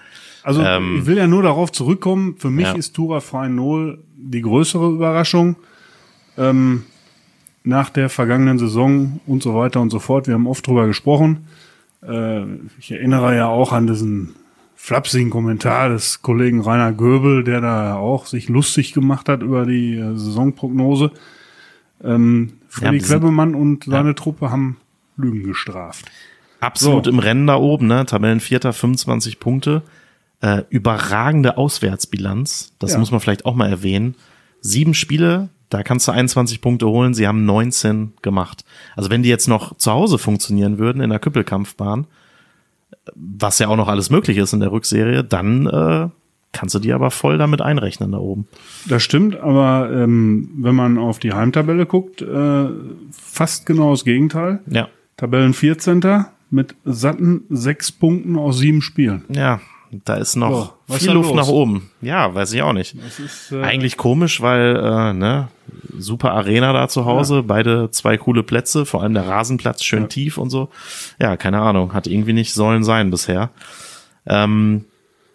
Also 0.44 0.62
Ähm, 0.62 1.00
ich 1.00 1.06
will 1.08 1.18
ja 1.18 1.28
nur 1.28 1.44
darauf 1.44 1.72
zurückkommen. 1.72 2.36
Für 2.38 2.50
mich 2.50 2.66
Ja. 2.68 2.74
ist 2.74 2.94
Tura 2.96 3.22
Null 3.50 4.00
die 4.18 4.42
größere 4.42 4.90
Überraschung 4.92 5.56
ähm, 6.38 6.84
nach 7.64 7.90
der 7.90 8.10
vergangenen 8.10 8.60
Saison 8.60 9.20
und 9.26 9.44
so 9.44 9.56
weiter 9.56 9.82
und 9.82 9.90
so 9.90 10.00
fort. 10.00 10.28
Wir 10.28 10.36
haben 10.36 10.48
oft 10.48 10.66
drüber 10.68 10.88
gesprochen. 10.88 11.48
Äh, 12.08 12.44
ich 12.80 12.92
erinnere 12.92 13.36
ja 13.36 13.48
auch 13.48 13.72
an 13.74 13.88
diesen 13.88 14.36
flapsigen 14.76 15.30
Kommentar 15.30 15.90
des 15.90 16.22
Kollegen 16.22 16.62
Rainer 16.62 16.92
Göbel, 16.94 17.44
der 17.44 17.62
da 17.62 17.96
auch 17.96 18.26
sich 18.26 18.50
lustig 18.50 18.94
gemacht 18.94 19.30
hat 19.30 19.42
über 19.42 19.66
die 19.66 19.96
äh, 19.96 20.16
Saisonprognose. 20.16 21.12
Ähm, 22.04 22.54
Freddy 22.68 23.00
Quebemann 23.00 23.56
und 23.56 23.86
seine 23.86 24.16
Truppe 24.16 24.52
haben 24.52 24.78
Lügen 25.18 25.44
gestraft. 25.44 26.06
Absolut 26.60 27.06
So. 27.06 27.12
im 27.12 27.20
Rennen 27.20 27.48
da 27.48 27.56
oben, 27.56 27.88
ne? 27.88 28.06
Tabellenvierter, 28.06 28.74
25 28.74 29.40
Punkte. 29.40 29.82
Äh, 30.42 30.64
überragende 30.70 31.58
Auswärtsbilanz. 31.58 32.74
Das 32.80 32.94
Ja. 32.94 33.00
muss 33.00 33.12
man 33.12 33.22
vielleicht 33.22 33.46
auch 33.46 33.56
mal 33.56 33.70
erwähnen. 33.70 34.16
Sieben 34.60 34.94
Spiele, 34.94 35.50
da 35.70 35.84
kannst 35.84 36.08
du 36.08 36.12
21 36.12 36.60
Punkte 36.60 36.88
holen. 36.88 37.14
Sie 37.14 37.28
haben 37.28 37.46
19 37.46 38.14
gemacht. 38.22 38.66
Also 38.96 39.10
wenn 39.10 39.24
die 39.24 39.30
jetzt 39.30 39.48
noch 39.48 39.78
zu 39.78 39.92
Hause 39.92 40.18
funktionieren 40.18 40.78
würden 40.78 41.02
in 41.02 41.10
der 41.10 41.20
Küppelkampfbahn, 41.20 42.08
was 43.16 43.60
ja 43.60 43.68
auch 43.68 43.76
noch 43.76 43.88
alles 43.88 44.10
möglich 44.10 44.38
ist 44.38 44.54
in 44.54 44.60
der 44.60 44.72
Rückserie, 44.72 45.24
dann 45.24 45.68
äh, 45.68 46.10
kannst 46.52 46.74
du 46.76 46.80
die 46.80 46.94
aber 46.94 47.12
voll 47.12 47.38
damit 47.38 47.62
einrechnen 47.62 48.12
da 48.14 48.18
oben. 48.18 48.48
Das 48.88 49.04
stimmt, 49.04 49.36
aber 49.38 49.90
ähm, 49.92 50.50
wenn 50.58 50.76
man 50.76 50.98
auf 50.98 51.20
die 51.20 51.34
Heimtabelle 51.34 51.86
guckt, 51.86 52.22
äh, 52.22 52.66
fast 53.12 53.66
genau 53.66 53.92
das 53.92 54.06
Gegenteil. 54.06 54.60
Ja. 54.68 54.88
Tabellen 55.18 55.54
14. 55.54 56.26
mit 56.50 56.76
satten 56.86 57.44
sechs 57.50 57.92
Punkten 57.92 58.38
aus 58.38 58.58
sieben 58.60 58.82
Spielen. 58.82 59.26
Ja, 59.30 59.60
da 60.06 60.16
ist 60.16 60.36
noch 60.36 60.76
So, 60.88 60.94
ist 60.96 61.00
viel 61.02 61.08
da 61.10 61.14
Luft 61.14 61.30
los? 61.30 61.38
nach 61.38 61.48
oben. 61.48 61.90
Ja, 62.02 62.34
weiß 62.34 62.54
ich 62.54 62.62
auch 62.62 62.74
nicht. 62.74 62.96
Ist, 62.96 63.52
äh, 63.52 63.62
Eigentlich 63.62 63.98
komisch, 63.98 64.42
weil 64.42 64.76
äh, 64.78 65.14
ne, 65.14 65.48
super 65.98 66.32
Arena 66.32 66.74
da 66.74 66.88
zu 66.88 67.06
Hause, 67.06 67.44
beide 67.44 67.90
zwei 67.92 68.18
coole 68.18 68.44
Plätze, 68.44 68.86
vor 68.86 69.02
allem 69.02 69.14
der 69.14 69.28
Rasenplatz 69.28 69.84
schön 69.84 70.10
tief 70.10 70.38
und 70.38 70.50
so. 70.50 70.70
Ja, 71.20 71.38
keine 71.38 71.60
Ahnung, 71.60 71.94
hat 71.94 72.08
irgendwie 72.08 72.34
nicht 72.34 72.54
sollen 72.54 72.84
sein 72.84 73.12
bisher. 73.12 73.50
Ähm, 74.26 74.86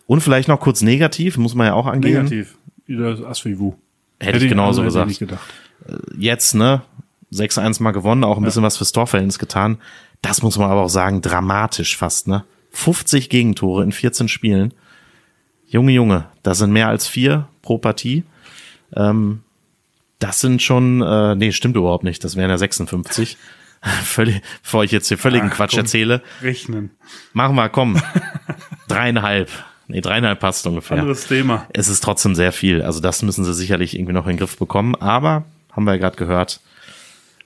und 0.06 0.20
vielleicht 0.20 0.48
noch 0.48 0.60
kurz 0.60 0.82
negativ, 0.82 1.38
muss 1.38 1.54
man 1.54 1.68
ja 1.68 1.74
auch 1.74 1.86
angehen. 1.86 2.24
negativ. 2.24 2.56
Das 2.88 3.22
Asvivu. 3.22 3.74
Hätte 4.18 4.38
ich 4.38 4.48
genauso 4.48 4.82
also 4.82 5.00
hätte 5.00 5.08
gesagt. 5.08 5.10
ich 5.10 5.20
nicht 5.20 5.28
gedacht. 5.30 6.18
Jetzt, 6.18 6.54
ne, 6.54 6.82
6-1 7.32 7.82
mal 7.82 7.92
gewonnen, 7.92 8.24
auch 8.24 8.36
ein 8.36 8.42
bisschen 8.44 8.62
was 8.62 8.76
fürs 8.76 8.92
Torverhältnis 8.92 9.38
getan. 9.38 9.78
Das 10.22 10.42
muss 10.42 10.58
man 10.58 10.70
aber 10.70 10.82
auch 10.82 10.88
sagen, 10.88 11.22
dramatisch 11.22 11.96
fast, 11.96 12.28
ne? 12.28 12.44
50 12.72 13.30
Gegentore 13.30 13.82
in 13.82 13.92
14 13.92 14.28
Spielen. 14.28 14.74
Junge, 15.66 15.92
Junge, 15.92 16.26
das 16.42 16.58
sind 16.58 16.72
mehr 16.72 16.88
als 16.88 17.06
vier 17.06 17.48
pro 17.62 17.74
pro 17.74 17.78
Partie. 17.78 18.24
Ähm, 18.96 19.42
das 20.20 20.40
sind 20.40 20.62
schon, 20.62 21.02
äh, 21.02 21.34
nee, 21.34 21.50
stimmt 21.50 21.76
überhaupt 21.76 22.04
nicht. 22.04 22.22
Das 22.22 22.36
wären 22.36 22.50
ja 22.50 22.58
56. 22.58 23.36
Völlig, 24.04 24.42
bevor 24.62 24.84
ich 24.84 24.92
jetzt 24.92 25.08
hier 25.08 25.18
völligen 25.18 25.48
Ach, 25.50 25.56
Quatsch 25.56 25.70
komm. 25.70 25.80
erzähle. 25.80 26.22
Rechnen. 26.42 26.90
Machen 27.32 27.56
wir, 27.56 27.68
komm. 27.70 28.00
dreieinhalb. 28.88 29.50
Nee, 29.88 30.02
dreieinhalb 30.02 30.38
passt 30.38 30.66
ungefähr. 30.66 30.98
Anderes 30.98 31.26
Thema. 31.26 31.66
Es 31.72 31.88
ist 31.88 32.04
trotzdem 32.04 32.34
sehr 32.34 32.52
viel. 32.52 32.82
Also 32.82 33.00
das 33.00 33.22
müssen 33.22 33.44
sie 33.44 33.54
sicherlich 33.54 33.94
irgendwie 33.96 34.12
noch 34.12 34.26
in 34.26 34.34
den 34.34 34.38
Griff 34.38 34.58
bekommen. 34.58 34.94
Aber, 34.96 35.44
haben 35.72 35.84
wir 35.84 35.92
ja 35.94 35.98
gerade 35.98 36.16
gehört, 36.16 36.60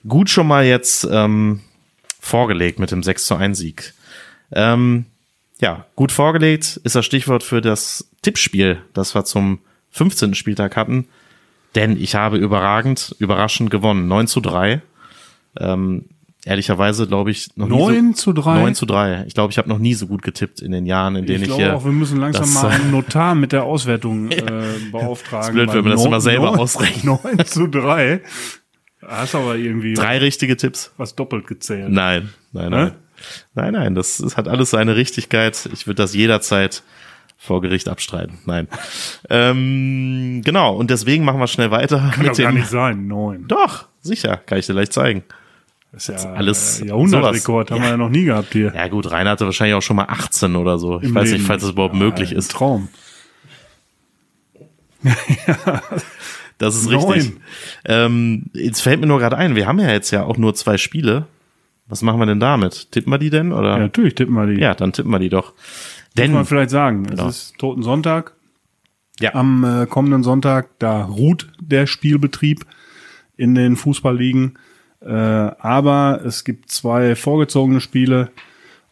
gut 0.06 0.28
schon 0.28 0.48
mal 0.48 0.64
jetzt 0.64 1.06
ähm, 1.10 1.60
vorgelegt 2.20 2.80
mit 2.80 2.90
dem 2.90 3.02
6 3.02 3.26
zu 3.26 3.36
1 3.36 3.56
Sieg. 3.56 3.94
Ähm, 4.52 5.06
ja, 5.60 5.86
gut 5.94 6.10
vorgelegt 6.10 6.80
ist 6.82 6.96
das 6.96 7.06
Stichwort 7.06 7.44
für 7.44 7.60
das 7.60 8.08
Tippspiel, 8.22 8.82
das 8.92 9.14
wir 9.14 9.24
zum 9.24 9.60
15. 9.92 10.34
Spieltag 10.34 10.76
hatten. 10.76 11.06
Denn 11.74 12.00
ich 12.00 12.14
habe 12.14 12.36
überragend, 12.36 13.14
überraschend 13.18 13.70
gewonnen. 13.70 14.06
9 14.08 14.26
zu 14.26 14.40
3. 14.40 14.80
Ähm, 15.58 16.06
ehrlicherweise 16.44 17.06
glaube 17.06 17.30
ich 17.30 17.56
noch 17.56 17.68
nie 17.68 17.76
9 17.78 18.14
so, 18.14 18.32
zu 18.32 18.32
3? 18.42 18.54
9 18.60 18.74
zu 18.74 18.86
3. 18.86 19.24
Ich 19.26 19.34
glaube, 19.34 19.50
ich 19.50 19.58
habe 19.58 19.68
noch 19.68 19.78
nie 19.78 19.94
so 19.94 20.06
gut 20.06 20.22
getippt 20.22 20.60
in 20.60 20.72
den 20.72 20.86
Jahren, 20.86 21.16
in 21.16 21.26
denen 21.26 21.36
Ich 21.36 21.42
ich, 21.42 21.48
glaube 21.48 21.62
hier 21.62 21.74
auch, 21.76 21.84
wir 21.84 21.92
müssen 21.92 22.18
langsam 22.20 22.42
das, 22.42 22.54
mal 22.54 22.70
einen 22.70 22.90
Notar 22.92 23.34
mit 23.34 23.52
der 23.52 23.64
Auswertung 23.64 24.30
äh, 24.30 24.40
beauftragen. 24.92 25.48
Ist 25.48 25.52
blöd, 25.54 25.72
wenn 25.74 25.82
man 25.84 25.92
das 25.92 26.04
immer 26.04 26.20
selber 26.20 26.50
neun- 26.52 26.58
ausrechnet. 26.60 27.04
9 27.24 27.46
zu 27.46 27.66
3. 27.68 28.20
Hast 29.06 29.34
aber 29.34 29.56
irgendwie 29.56 29.94
drei 29.94 30.16
richtige 30.18 30.56
Tipps. 30.56 30.92
was 30.96 31.14
doppelt 31.14 31.46
gezählt. 31.46 31.90
Nein, 31.90 32.30
nein, 32.52 32.70
nein. 32.70 32.88
Hä? 32.88 32.94
Nein, 33.54 33.72
nein, 33.74 33.94
das, 33.94 34.16
das 34.18 34.36
hat 34.36 34.48
alles 34.48 34.70
seine 34.70 34.96
Richtigkeit. 34.96 35.68
Ich 35.72 35.86
würde 35.86 35.96
das 36.02 36.14
jederzeit 36.14 36.82
vor 37.44 37.60
Gericht 37.60 37.88
abstreiten. 37.88 38.38
Nein. 38.46 38.68
ähm, 39.30 40.42
genau, 40.44 40.74
und 40.74 40.90
deswegen 40.90 41.24
machen 41.24 41.38
wir 41.40 41.46
schnell 41.46 41.70
weiter 41.70 41.98
Kann 42.14 42.24
doch 42.24 42.30
mit 42.30 42.38
gar 42.38 42.52
dem. 42.52 42.54
nicht 42.58 42.68
sein. 42.68 43.06
9. 43.06 43.46
Doch, 43.48 43.86
sicher, 44.00 44.36
kann 44.38 44.58
ich 44.58 44.66
dir 44.66 44.72
gleich 44.72 44.90
zeigen. 44.90 45.22
Das 45.92 46.08
ist 46.08 46.24
ja 46.24 46.32
alles 46.32 46.80
Jahrhundertrekord. 46.84 47.70
Haben 47.70 47.82
wir 47.82 47.90
ja 47.90 47.96
noch 47.96 48.08
nie 48.08 48.24
gehabt 48.24 48.52
hier. 48.52 48.72
Ja 48.74 48.88
gut, 48.88 49.10
Rainer 49.12 49.30
hatte 49.30 49.44
wahrscheinlich 49.44 49.76
auch 49.76 49.82
schon 49.82 49.94
mal 49.96 50.06
18 50.08 50.56
oder 50.56 50.78
so. 50.78 50.98
Ich 50.98 51.04
Im 51.08 51.14
weiß 51.14 51.26
Leben. 51.26 51.36
nicht, 51.38 51.46
falls 51.46 51.62
es 51.62 51.70
überhaupt 51.70 51.94
Ja, 51.94 52.00
möglich 52.00 52.32
ist. 52.32 52.50
Traum. 52.50 52.88
Das 56.58 56.76
ist 56.76 56.88
Neun. 56.88 57.10
richtig. 57.10 57.32
Ähm, 57.84 58.44
jetzt 58.52 58.80
fällt 58.80 59.00
mir 59.00 59.06
nur 59.08 59.18
gerade 59.18 59.36
ein, 59.36 59.56
wir 59.56 59.66
haben 59.66 59.80
ja 59.80 59.90
jetzt 59.90 60.12
ja 60.12 60.22
auch 60.22 60.36
nur 60.36 60.54
zwei 60.54 60.78
Spiele. 60.78 61.26
Was 61.88 62.00
machen 62.00 62.18
wir 62.20 62.26
denn 62.26 62.38
damit? 62.38 62.92
Tippen 62.92 63.10
wir 63.12 63.18
die 63.18 63.28
denn? 63.28 63.52
Oder? 63.52 63.70
Ja, 63.70 63.78
natürlich 63.78 64.14
tippen 64.14 64.34
wir 64.34 64.46
die. 64.46 64.60
Ja, 64.60 64.72
dann 64.74 64.92
tippen 64.92 65.10
wir 65.10 65.18
die 65.18 65.28
doch. 65.30 65.52
Muss 66.16 66.22
Denn, 66.22 66.32
man 66.32 66.44
vielleicht 66.44 66.70
sagen. 66.70 67.04
Genau. 67.04 67.26
Es 67.26 67.36
ist 67.36 67.58
Toten 67.58 67.82
Sonntag. 67.82 68.34
Ja. 69.18 69.34
Am 69.34 69.64
äh, 69.64 69.86
kommenden 69.86 70.22
Sonntag, 70.22 70.78
da 70.78 71.04
ruht 71.04 71.50
der 71.60 71.86
Spielbetrieb 71.86 72.64
in 73.36 73.54
den 73.56 73.74
Fußballligen. 73.74 74.58
Äh, 75.00 75.08
aber 75.12 76.20
es 76.24 76.44
gibt 76.44 76.70
zwei 76.70 77.16
vorgezogene 77.16 77.80
Spiele. 77.80 78.30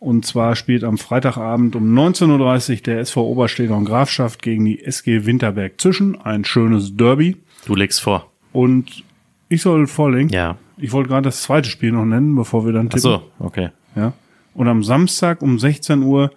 Und 0.01 0.27
zwar 0.27 0.57
spielt 0.57 0.83
am 0.83 0.99
Freitagabend 0.99 1.77
um 1.77 1.97
19.30 1.97 2.71
Uhr 2.71 2.77
der 2.83 2.99
SV 2.99 3.25
Oberstedter 3.25 3.77
und 3.77 3.85
Grafschaft 3.85 4.43
gegen 4.43 4.65
die 4.65 4.83
SG 4.83 5.25
Winterberg 5.25 5.81
Zwischen. 5.81 6.21
Ein 6.21 6.45
schönes 6.45 6.97
Derby. 6.97 7.37
du 7.67 7.77
legst 7.77 8.01
vor. 8.01 8.33
Und 8.53 9.05
ich 9.49 9.63
soll 9.63 9.87
vorlegen. 9.87 10.29
Ja. 10.31 10.57
Ich 10.77 10.91
wollte 10.91 11.09
gerade 11.09 11.27
das 11.27 11.43
zweite 11.43 11.69
Spiel 11.69 11.93
noch 11.93 12.05
nennen, 12.05 12.35
bevor 12.35 12.67
wir 12.67 12.73
dann 12.73 12.87
Ach 12.89 12.95
tippen. 12.95 13.01
so, 13.01 13.23
okay. 13.39 13.71
Ja. 13.95 14.13
Und 14.55 14.67
am 14.67 14.83
Samstag 14.83 15.41
um 15.41 15.61
16 15.61 16.03
Uhr 16.03 16.33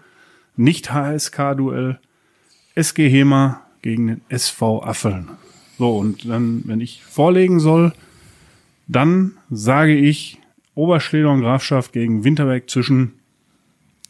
nicht 0.57 0.91
HSK-Duell 0.91 1.99
SG 2.75 3.09
Hema 3.09 3.61
gegen 3.81 4.07
den 4.07 4.21
SV 4.29 4.83
Affeln. 4.83 5.29
So, 5.77 5.97
und 5.97 6.27
dann, 6.29 6.63
wenn 6.65 6.81
ich 6.81 7.03
vorlegen 7.03 7.59
soll, 7.59 7.93
dann 8.87 9.37
sage 9.49 9.95
ich 9.95 10.39
Oberschleder 10.73 11.31
und 11.31 11.41
Grafschaft 11.41 11.93
gegen 11.93 12.23
Winterberg 12.23 12.69
zwischen 12.69 13.13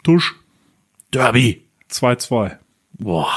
Tusch 0.04 0.36
Derby. 1.12 1.62
2-2. 1.92 2.58
Boah. 2.94 3.32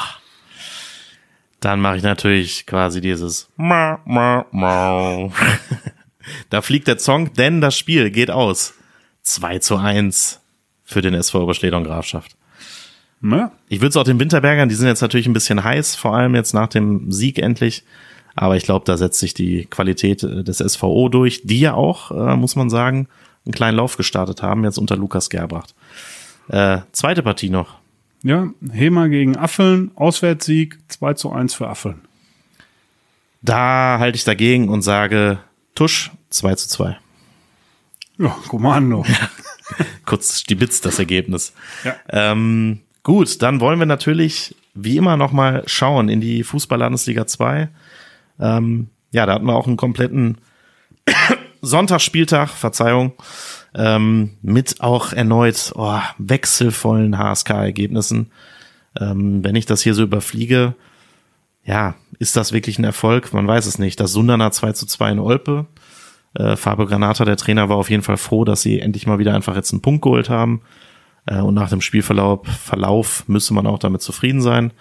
Dann 1.61 1.81
mache 1.81 1.97
ich 1.97 2.03
natürlich 2.03 2.67
quasi 2.67 3.01
dieses 3.01 3.51
Ma, 3.57 4.01
ma, 4.05 4.47
ma. 4.51 5.31
Da 6.51 6.61
fliegt 6.61 6.89
der 6.89 6.99
Song, 6.99 7.33
denn 7.35 7.61
das 7.61 7.77
Spiel 7.77 8.11
geht 8.11 8.31
aus. 8.31 8.75
2 9.23 9.59
zu 9.61 9.77
1 9.77 10.41
für 10.85 11.03
den 11.03 11.15
SV 11.15 11.43
Oberschleder 11.43 11.77
und 11.77 11.85
Grafschaft. 11.85 12.38
Ja, 13.21 13.51
Ich 13.69 13.81
würde 13.81 13.89
es 13.89 13.97
auch 13.97 14.05
den 14.05 14.21
Winterbergern, 14.21 14.69
die 14.69 14.75
sind 14.75 14.87
jetzt 14.87 15.01
natürlich 15.01 15.27
ein 15.27 15.33
bisschen 15.33 15.65
heiß, 15.65 15.97
vor 15.97 16.15
allem 16.17 16.35
jetzt 16.35 16.55
nach 16.55 16.69
dem 16.69 17.11
Sieg 17.11 17.39
endlich. 17.39 17.85
Aber 18.37 18.57
ich 18.57 18.63
glaube, 18.63 18.85
da 18.85 18.97
setzt 18.97 19.19
sich 19.19 19.35
die 19.35 19.67
Qualität 19.67 20.23
äh, 20.23 20.45
des 20.45 20.59
SVO 20.59 21.09
durch, 21.09 21.43
die 21.45 21.59
ja 21.59 21.75
auch, 21.75 22.13
äh, 22.13 22.37
muss 22.37 22.55
man 22.55 22.71
sagen, 22.71 23.09
einen 23.45 23.55
kleinen 23.55 23.77
Lauf 23.77 23.97
gestartet 23.97 24.43
haben, 24.43 24.63
jetzt 24.65 24.79
unter 24.79 24.97
Lukas 24.97 25.31
Gerbracht. 25.31 25.75
Äh, 26.49 26.79
zweite 26.93 27.23
Partie 27.25 27.51
noch. 27.51 27.79
ja, 28.23 28.49
Hema 28.73 29.09
gegen 29.09 29.37
Affeln, 29.37 29.91
Auswärtssieg 29.97 30.79
2 30.89 31.15
zu 31.15 31.33
1 31.33 31.55
für 31.55 31.69
Affeln. 31.69 32.01
Da 33.43 33.99
halte 33.99 34.17
ich 34.17 34.25
dagegen 34.25 34.69
und 34.69 34.83
sage 34.83 35.39
Tusch 35.75 36.11
2 36.31 36.55
zu 36.57 36.69
2. 36.69 36.99
Ja, 38.19 38.37
Kommando. 38.49 39.05
Kurz 40.05 40.41
stibitzt 40.41 40.85
das 40.85 40.99
Ergebnis. 40.99 41.53
Ja. 41.85 41.95
Ähm, 42.09 42.81
gut, 43.09 43.41
dann 43.41 43.63
wollen 43.63 43.79
wir 43.79 43.87
natürlich 43.87 44.55
wie 44.75 44.99
immer 44.99 45.17
nochmal 45.17 45.63
schauen 45.65 46.11
in 46.11 46.21
die 46.21 46.45
Fußball-Landesliga 46.45 47.27
2. 47.27 47.71
Ähm, 48.39 48.89
ja, 49.13 49.25
da 49.25 49.33
hatten 49.33 49.47
wir 49.47 49.57
auch 49.57 49.67
einen 49.67 49.79
kompletten 49.79 50.37
Sonntagsspieltag, 51.63 52.51
Verzeihung, 52.51 53.15
ähm, 53.75 54.37
mit 54.43 54.83
auch 54.83 55.15
erneut 55.15 55.73
oh, 55.75 56.01
wechselvollen 56.19 57.17
HSK-Ergebnissen. 57.17 58.31
Ähm, 59.01 59.43
wenn 59.43 59.57
ich 59.57 59.65
das 59.65 59.81
hier 59.81 59.95
so 59.95 60.03
überfliege, 60.03 60.75
ja, 61.65 61.95
ist 62.19 62.37
das 62.37 62.53
wirklich 62.53 62.79
ein 62.79 62.85
Erfolg? 62.85 63.33
Man 63.33 63.47
weiß 63.47 63.65
es 63.65 63.79
nicht. 63.79 63.99
Das 64.01 64.13
Sunderner 64.13 64.51
2 64.51 64.73
zu 64.73 64.85
2 64.85 65.13
in 65.13 65.19
Olpe. 65.19 65.65
Äh, 66.35 66.57
Fabio 66.57 66.85
Granata, 66.85 67.25
der 67.25 67.39
Trainer, 67.39 67.71
war 67.71 67.79
auf 67.79 67.89
jeden 67.89 68.03
Fall 68.03 68.19
froh, 68.19 68.45
dass 68.45 68.61
sie 68.61 68.81
endlich 68.81 69.07
mal 69.07 69.19
wieder 69.19 69.35
einfach 69.35 69.57
jetzt 69.57 69.73
einen 69.73 69.81
Punkt 69.81 70.03
geholt 70.03 70.29
haben. 70.29 70.61
Äh, 71.29 71.41
und 71.41 71.55
nach 71.55 71.71
dem 71.71 71.81
Spielverlauf 71.81 72.47
Verlauf 72.47 73.25
müsste 73.29 73.55
man 73.55 73.67
auch 73.67 73.79
damit 73.79 74.03
zufrieden 74.03 74.41
sein. 74.41 74.73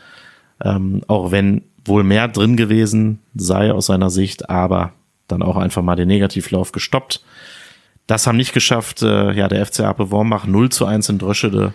Ähm, 0.63 1.01
auch 1.07 1.31
wenn 1.31 1.63
wohl 1.86 2.03
mehr 2.03 2.27
drin 2.27 2.57
gewesen 2.57 3.19
sei 3.36 3.71
aus 3.71 3.86
seiner 3.88 4.10
Sicht, 4.10 4.49
aber 4.49 4.93
dann 5.27 5.43
auch 5.43 5.57
einfach 5.57 5.83
mal 5.83 5.95
den 5.95 6.07
Negativlauf 6.07 6.71
gestoppt. 6.71 7.23
Das 8.07 8.25
haben 8.25 8.38
nicht 8.38 8.53
geschafft, 8.53 9.01
äh, 9.01 9.33
ja, 9.33 9.47
der 9.47 9.65
FC 9.65 9.81
Ape 9.81 10.10
Wormbach 10.12 10.45
0 10.45 10.69
zu 10.69 10.86
1 10.86 11.10
in 11.10 11.17
Dröschede. 11.17 11.73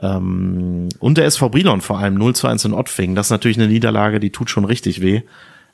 Ähm, 0.00 0.88
und 1.00 1.18
der 1.18 1.26
SV 1.26 1.48
Brilon 1.48 1.80
vor 1.80 1.98
allem 1.98 2.14
0 2.14 2.34
zu 2.34 2.46
1 2.46 2.64
in 2.64 2.72
Ottfing. 2.72 3.14
Das 3.14 3.26
ist 3.26 3.30
natürlich 3.30 3.58
eine 3.58 3.68
Niederlage, 3.68 4.20
die 4.20 4.30
tut 4.30 4.50
schon 4.50 4.64
richtig 4.64 5.00
weh 5.00 5.22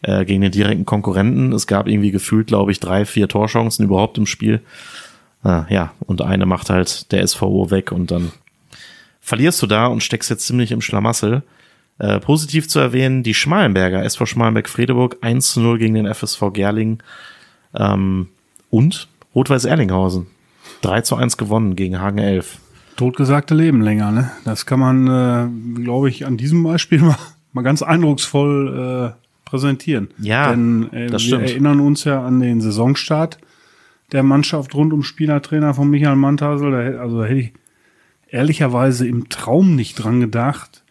äh, 0.03 0.25
gegen 0.25 0.41
den 0.41 0.53
direkten 0.53 0.87
Konkurrenten. 0.87 1.53
Es 1.53 1.67
gab 1.67 1.87
irgendwie 1.87 2.11
gefühlt, 2.11 2.47
glaube 2.47 2.73
ich, 2.73 2.81
drei, 2.81 3.05
vier 3.05 3.29
Torchancen 3.29 3.85
überhaupt 3.85 4.17
im 4.19 4.27
Spiel. 4.27 4.63
Ah, 5.47 5.65
ja, 5.69 5.93
und 6.01 6.23
eine 6.23 6.45
macht 6.45 6.71
halt 6.71 7.13
der 7.13 7.25
SVO 7.25 7.71
weg 7.71 7.93
und 7.93 8.11
dann 8.11 8.33
verlierst 9.21 9.63
du 9.63 9.69
da 9.69 9.87
und 9.87 10.03
steckst 10.03 10.29
jetzt 10.29 10.45
ziemlich 10.45 10.73
im 10.73 10.81
Schlamassel. 10.81 11.45
Äh, 12.01 12.19
positiv 12.19 12.69
zu 12.69 12.81
erwähnen, 12.81 13.23
die 13.23 13.33
Schmalenberger, 13.33 14.03
SV 14.03 14.27
Schmalenberg-Fredeburg 14.27 15.19
1 15.21 15.53
zu 15.53 15.61
0 15.61 15.79
gegen 15.79 15.95
den 15.95 16.13
FSV 16.13 16.53
Gerlingen 16.53 17.01
ähm, 17.77 18.27
und 18.71 19.07
Rot-Weiß 19.37 19.67
Erlinghausen 19.67 20.27
3 20.83 21.03
zu 21.03 21.15
1 21.15 21.37
gewonnen 21.37 21.77
gegen 21.77 22.01
Hagen 22.01 22.19
11. 22.19 22.59
Totgesagte 22.97 23.55
leben 23.55 23.83
länger, 23.83 24.11
ne? 24.11 24.33
Das 24.45 24.67
kann 24.67 24.81
man, 24.81 25.07
äh, 25.07 25.81
glaube 25.81 26.09
ich, 26.09 26.27
an 26.27 26.37
diesem 26.37 26.65
Beispiel 26.65 26.99
mal, 27.03 27.17
mal 27.53 27.63
ganz 27.63 27.83
eindrucksvoll 27.83 29.15
äh, 29.15 29.49
präsentieren. 29.49 30.09
Ja, 30.19 30.51
Denn 30.51 30.93
äh, 30.93 31.07
das 31.07 31.23
wir 31.23 31.37
stimmt. 31.37 31.51
erinnern 31.51 31.79
uns 31.79 32.03
ja 32.03 32.27
an 32.27 32.41
den 32.41 32.61
Saisonstart 32.61 33.39
der 34.13 34.23
Mannschaft 34.23 34.75
rund 34.75 34.93
um 34.93 35.03
Spielertrainer 35.03 35.75
von 35.75 35.89
Michael 35.91 36.17
Mantasel. 36.17 36.71
Da, 36.71 36.81
hätte- 36.83 37.01
also 37.01 37.21
da 37.21 37.27
hätte 37.27 37.41
ich 37.41 37.53
ehrlicherweise 38.29 39.07
im 39.07 39.29
Traum 39.29 39.75
nicht 39.75 39.95
dran 39.97 40.21
gedacht, 40.21 40.83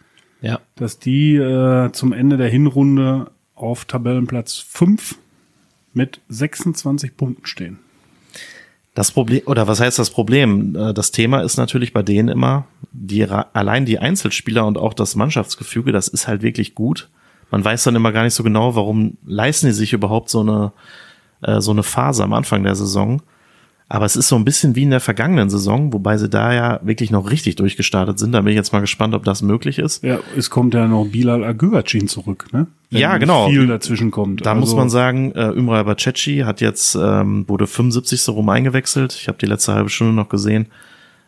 Ja. 0.41 0.60
dass 0.75 0.99
die 0.99 1.36
äh, 1.36 1.91
zum 1.91 2.13
Ende 2.13 2.38
der 2.38 2.49
Hinrunde 2.49 3.32
auf 3.56 3.86
Tabellenplatz 3.86 4.56
5 4.58 5.15
mit 5.93 6.19
26 6.30 7.15
Punkten 7.15 7.45
stehen. 7.45 7.80
Das 8.93 9.12
Problem, 9.12 9.41
oder 9.45 9.67
was 9.67 9.82
heißt 9.82 9.99
das 9.99 10.10
Problem? 10.10 10.75
Äh, 10.75 10.93
Das 10.93 11.12
Thema 11.12 11.41
ist 11.41 11.58
natürlich 11.58 11.91
bei 11.93 12.01
denen 12.04 12.30
immer, 12.30 12.65
die, 12.91 13.25
allein 13.25 13.86
die 13.86 13.99
Einzelspieler 13.99 14.65
und 14.65 14.78
auch 14.78 14.93
das 14.93 15.15
Mannschaftsgefüge, 15.15 15.91
das 15.91 16.08
ist 16.08 16.28
halt 16.28 16.41
wirklich 16.41 16.75
gut. 16.75 17.10
Man 17.51 17.63
weiß 17.63 17.84
dann 17.84 17.95
immer 17.95 18.12
gar 18.13 18.23
nicht 18.23 18.34
so 18.34 18.43
genau, 18.43 18.75
warum 18.75 19.17
leisten 19.25 19.67
die 19.67 19.73
sich 19.73 19.91
überhaupt 19.93 20.30
so 20.30 20.39
eine, 20.41 20.71
äh, 21.45 21.62
so 21.62 21.71
eine 21.71 21.84
Phase 21.84 22.23
am 22.23 22.34
Anfang 22.34 22.63
der 22.63 22.75
Saison. 22.75 23.21
Aber 23.88 24.05
es 24.05 24.15
ist 24.15 24.29
so 24.29 24.36
ein 24.36 24.45
bisschen 24.45 24.75
wie 24.75 24.81
in 24.81 24.89
der 24.89 24.99
vergangenen 24.99 25.51
Saison, 25.51 25.93
wobei 25.93 26.17
sie 26.17 26.27
da 26.27 26.51
ja 26.53 26.79
wirklich 26.81 27.12
noch 27.12 27.29
richtig 27.29 27.55
durchgestartet 27.55 28.17
sind. 28.17 28.31
Da 28.31 28.41
bin 28.41 28.49
ich 28.49 28.55
jetzt 28.55 28.73
mal 28.73 28.79
gespannt, 28.79 29.13
ob 29.13 29.23
das 29.23 29.43
möglich 29.43 29.77
ist. 29.77 30.03
Ja, 30.03 30.19
es 30.36 30.49
kommt 30.49 30.73
ja 30.73 30.88
noch 30.88 31.05
Bilal 31.05 31.43
Agüvacin 31.43 32.08
zurück, 32.08 32.47
ne? 32.51 32.65
wenn 32.89 32.99
Ja, 32.99 33.17
genau. 33.19 33.47
viel 33.47 33.67
dazwischen 33.67 34.10
kommt. 34.10 34.43
Da 34.43 34.53
Also, 34.53 34.60
muss 34.62 34.75
man 34.75 34.89
sagen, 34.89 35.34
äh, 35.34 35.49
Ümray 35.49 35.84
Bacecci 35.84 36.39
hat 36.45 36.62
jetzt, 36.62 36.95
ähm, 36.95 37.47
wurde 37.47 37.67
75. 37.67 38.29
rum 38.29 38.49
eingewechselt. 38.49 39.13
Ich 39.13 39.27
habe 39.27 39.38
die 39.38 39.45
letzte 39.45 39.75
halbe 39.75 39.89
Stunde 39.89 40.13
noch 40.13 40.29
gesehen. 40.29 40.65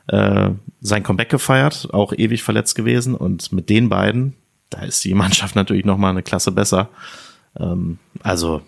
Äh, 0.07 0.49
sein 0.81 1.03
Comeback 1.03 1.29
gefeiert, 1.29 1.89
auch 1.93 2.11
ewig 2.11 2.41
verletzt 2.41 2.73
gewesen. 2.73 3.13
Und 3.13 3.51
mit 3.51 3.69
den 3.69 3.87
beiden, 3.87 4.33
da 4.71 4.81
ist 4.81 5.05
die 5.05 5.13
Mannschaft 5.13 5.55
natürlich 5.55 5.85
noch 5.85 5.97
mal 5.97 6.09
eine 6.09 6.23
Klasse 6.23 6.51
besser. 6.51 6.89
Ähm, 7.59 7.99
also 8.23 8.61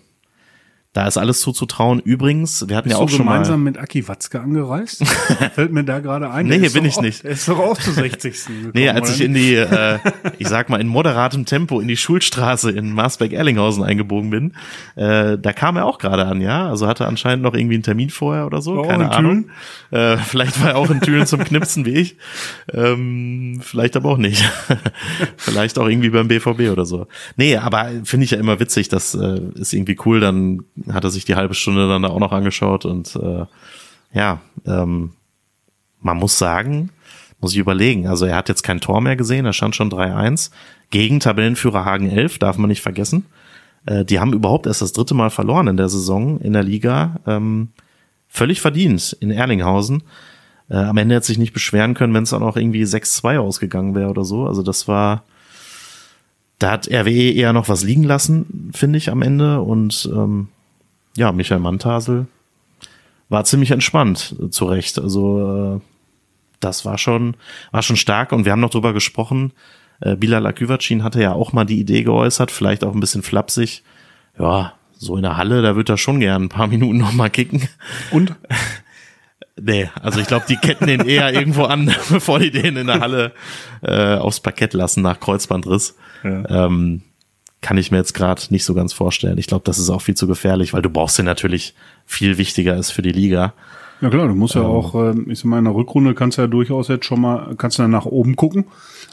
da 0.92 1.06
ist 1.06 1.16
alles 1.16 1.40
zuzutrauen. 1.40 2.00
Übrigens, 2.00 2.68
wir 2.68 2.76
hatten 2.76 2.88
Bist 2.88 2.98
ja 2.98 3.04
auch 3.04 3.08
du 3.08 3.16
schon 3.16 3.26
mal. 3.26 3.32
gemeinsam 3.34 3.62
mit 3.62 3.78
Aki 3.78 4.08
Watzke 4.08 4.40
angereist? 4.40 5.06
Fällt 5.54 5.70
mir 5.72 5.84
da 5.84 6.00
gerade 6.00 6.30
ein. 6.32 6.46
Nee, 6.46 6.68
bin 6.68 6.84
ich 6.84 6.96
auch- 6.96 7.02
nicht. 7.02 7.22
Der 7.22 7.30
ist 7.30 7.48
doch 7.48 7.58
auch 7.60 7.78
zu 7.78 7.92
60. 7.92 8.34
gekommen, 8.46 8.70
Nee, 8.74 8.88
als 8.88 9.14
ich 9.14 9.20
in 9.20 9.32
die, 9.34 9.54
äh, 9.54 9.98
ich 10.38 10.48
sag 10.48 10.68
mal, 10.68 10.80
in 10.80 10.88
moderatem 10.88 11.44
Tempo 11.46 11.78
in 11.78 11.86
die 11.86 11.96
Schulstraße 11.96 12.72
in 12.72 12.92
Marsberg-Erlinghausen 12.92 13.84
eingebogen 13.84 14.30
bin, 14.30 14.54
äh, 14.96 15.38
da 15.38 15.52
kam 15.52 15.76
er 15.76 15.84
auch 15.86 15.98
gerade 15.98 16.26
an, 16.26 16.40
ja. 16.40 16.68
Also 16.68 16.88
hatte 16.88 17.06
anscheinend 17.06 17.44
noch 17.44 17.54
irgendwie 17.54 17.74
einen 17.74 17.84
Termin 17.84 18.10
vorher 18.10 18.46
oder 18.46 18.60
so, 18.60 18.74
War 18.76 18.80
auch 18.82 18.88
keine 18.88 19.04
in 19.04 19.10
Ahnung. 19.10 19.50
Äh, 19.92 20.16
vielleicht 20.16 20.60
war 20.60 20.70
er 20.70 20.76
auch 20.76 20.90
in 20.90 21.00
Türen 21.00 21.24
zum 21.26 21.44
Knipsen 21.44 21.84
wie 21.86 21.90
ich. 21.94 22.16
Ähm, 22.72 23.60
vielleicht 23.62 23.94
aber 23.96 24.08
auch 24.10 24.18
nicht. 24.18 24.42
vielleicht 25.36 25.78
auch 25.78 25.88
irgendwie 25.88 26.10
beim 26.10 26.26
BVB 26.28 26.70
oder 26.72 26.84
so. 26.84 27.06
Nee, 27.36 27.56
aber 27.56 27.88
finde 28.04 28.24
ich 28.24 28.32
ja 28.32 28.38
immer 28.38 28.58
witzig, 28.60 28.88
das 28.88 29.14
äh, 29.14 29.40
ist 29.54 29.72
irgendwie 29.72 29.96
cool. 30.04 30.20
Dann 30.20 30.62
hat 30.92 31.04
er 31.04 31.10
sich 31.10 31.24
die 31.24 31.36
halbe 31.36 31.54
Stunde 31.54 31.88
dann 31.88 32.02
da 32.02 32.08
auch 32.08 32.18
noch 32.18 32.32
angeschaut 32.32 32.84
und 32.84 33.16
äh, 33.16 33.46
ja, 34.12 34.40
ähm, 34.66 35.12
man 36.00 36.16
muss 36.16 36.38
sagen, 36.38 36.90
muss 37.40 37.52
ich 37.52 37.58
überlegen. 37.58 38.06
Also 38.06 38.26
er 38.26 38.36
hat 38.36 38.48
jetzt 38.48 38.62
kein 38.62 38.80
Tor 38.80 39.00
mehr 39.00 39.16
gesehen, 39.16 39.46
er 39.46 39.52
stand 39.52 39.76
schon 39.76 39.90
3-1. 39.90 40.50
Gegen 40.90 41.20
Tabellenführer 41.20 41.84
Hagen 41.84 42.10
11, 42.10 42.38
darf 42.38 42.58
man 42.58 42.68
nicht 42.68 42.82
vergessen. 42.82 43.26
Äh, 43.86 44.04
die 44.04 44.20
haben 44.20 44.32
überhaupt 44.32 44.66
erst 44.66 44.82
das 44.82 44.92
dritte 44.92 45.14
Mal 45.14 45.30
verloren 45.30 45.68
in 45.68 45.76
der 45.76 45.88
Saison 45.88 46.40
in 46.40 46.52
der 46.52 46.62
Liga. 46.62 47.16
Ähm, 47.26 47.68
völlig 48.28 48.60
verdient 48.60 49.16
in 49.20 49.30
Erlinghausen. 49.30 50.02
Äh, 50.68 50.76
am 50.76 50.96
Ende 50.96 51.14
hätte 51.14 51.26
sich 51.26 51.38
nicht 51.38 51.52
beschweren 51.52 51.94
können, 51.94 52.14
wenn 52.14 52.24
es 52.24 52.30
dann 52.30 52.42
auch 52.42 52.56
irgendwie 52.56 52.84
6-2 52.84 53.38
ausgegangen 53.38 53.94
wäre 53.94 54.10
oder 54.10 54.24
so. 54.24 54.46
Also 54.46 54.62
das 54.62 54.88
war, 54.88 55.24
da 56.58 56.72
hat 56.72 56.88
RWE 56.88 57.32
eher 57.32 57.52
noch 57.52 57.68
was 57.68 57.82
liegen 57.82 58.04
lassen, 58.04 58.70
finde 58.74 58.98
ich, 58.98 59.10
am 59.10 59.22
Ende. 59.22 59.60
Und 59.60 60.08
ähm, 60.12 60.48
ja, 61.20 61.32
Michael 61.32 61.60
Mantasel 61.60 62.26
war 63.28 63.44
ziemlich 63.44 63.70
entspannt, 63.70 64.34
äh, 64.42 64.48
zu 64.48 64.64
Recht. 64.64 64.98
Also 64.98 65.76
äh, 65.76 65.80
das 66.60 66.86
war 66.86 66.96
schon, 66.96 67.36
war 67.70 67.82
schon 67.82 67.96
stark 67.96 68.32
und 68.32 68.46
wir 68.46 68.52
haben 68.52 68.60
noch 68.60 68.70
drüber 68.70 68.94
gesprochen. 68.94 69.52
Äh, 70.00 70.16
Bilal 70.16 70.46
Aküvacin 70.46 71.04
hatte 71.04 71.20
ja 71.20 71.32
auch 71.32 71.52
mal 71.52 71.66
die 71.66 71.78
Idee 71.78 72.02
geäußert, 72.02 72.50
vielleicht 72.50 72.84
auch 72.84 72.94
ein 72.94 73.00
bisschen 73.00 73.22
flapsig. 73.22 73.82
Ja, 74.38 74.72
so 74.96 75.16
in 75.16 75.22
der 75.22 75.36
Halle, 75.36 75.60
da 75.60 75.76
wird 75.76 75.90
er 75.90 75.98
schon 75.98 76.20
gern 76.20 76.44
ein 76.44 76.48
paar 76.48 76.68
Minuten 76.68 76.96
noch 76.96 77.12
mal 77.12 77.30
kicken. 77.30 77.68
Und? 78.10 78.34
Nee, 79.62 79.90
also 80.00 80.20
ich 80.20 80.26
glaube, 80.26 80.46
die 80.48 80.56
ketten 80.56 80.86
den 80.86 81.06
eher 81.06 81.34
irgendwo 81.34 81.64
an, 81.64 81.94
bevor 82.08 82.38
die 82.38 82.50
den 82.50 82.78
in 82.78 82.86
der 82.86 83.00
Halle 83.00 83.32
äh, 83.82 84.14
aufs 84.14 84.40
Parkett 84.40 84.72
lassen 84.72 85.02
nach 85.02 85.20
Kreuzbandriss. 85.20 85.98
Ja. 86.24 86.64
Ähm, 86.66 87.02
kann 87.60 87.76
ich 87.76 87.90
mir 87.90 87.98
jetzt 87.98 88.14
gerade 88.14 88.42
nicht 88.50 88.64
so 88.64 88.74
ganz 88.74 88.92
vorstellen. 88.92 89.38
Ich 89.38 89.46
glaube, 89.46 89.64
das 89.64 89.78
ist 89.78 89.90
auch 89.90 90.00
viel 90.02 90.14
zu 90.16 90.26
gefährlich, 90.26 90.72
weil 90.72 90.82
du 90.82 90.90
brauchst 90.90 91.18
den 91.18 91.26
natürlich 91.26 91.74
viel 92.06 92.38
wichtiger 92.38 92.76
ist 92.76 92.90
für 92.90 93.02
die 93.02 93.12
Liga. 93.12 93.52
Ja 94.00 94.08
klar, 94.08 94.28
du 94.28 94.34
musst 94.34 94.54
ja 94.54 94.62
auch, 94.62 94.94
ähm, 94.94 95.26
ich 95.28 95.40
sag 95.40 95.44
mal, 95.46 95.58
in 95.58 95.66
der 95.66 95.74
Rückrunde 95.74 96.14
kannst 96.14 96.38
du 96.38 96.42
ja 96.42 96.48
durchaus 96.48 96.88
jetzt 96.88 97.04
schon 97.04 97.20
mal, 97.20 97.54
kannst 97.58 97.78
du 97.78 97.82
ja 97.82 97.88
nach 97.88 98.06
oben 98.06 98.34
gucken. 98.34 98.64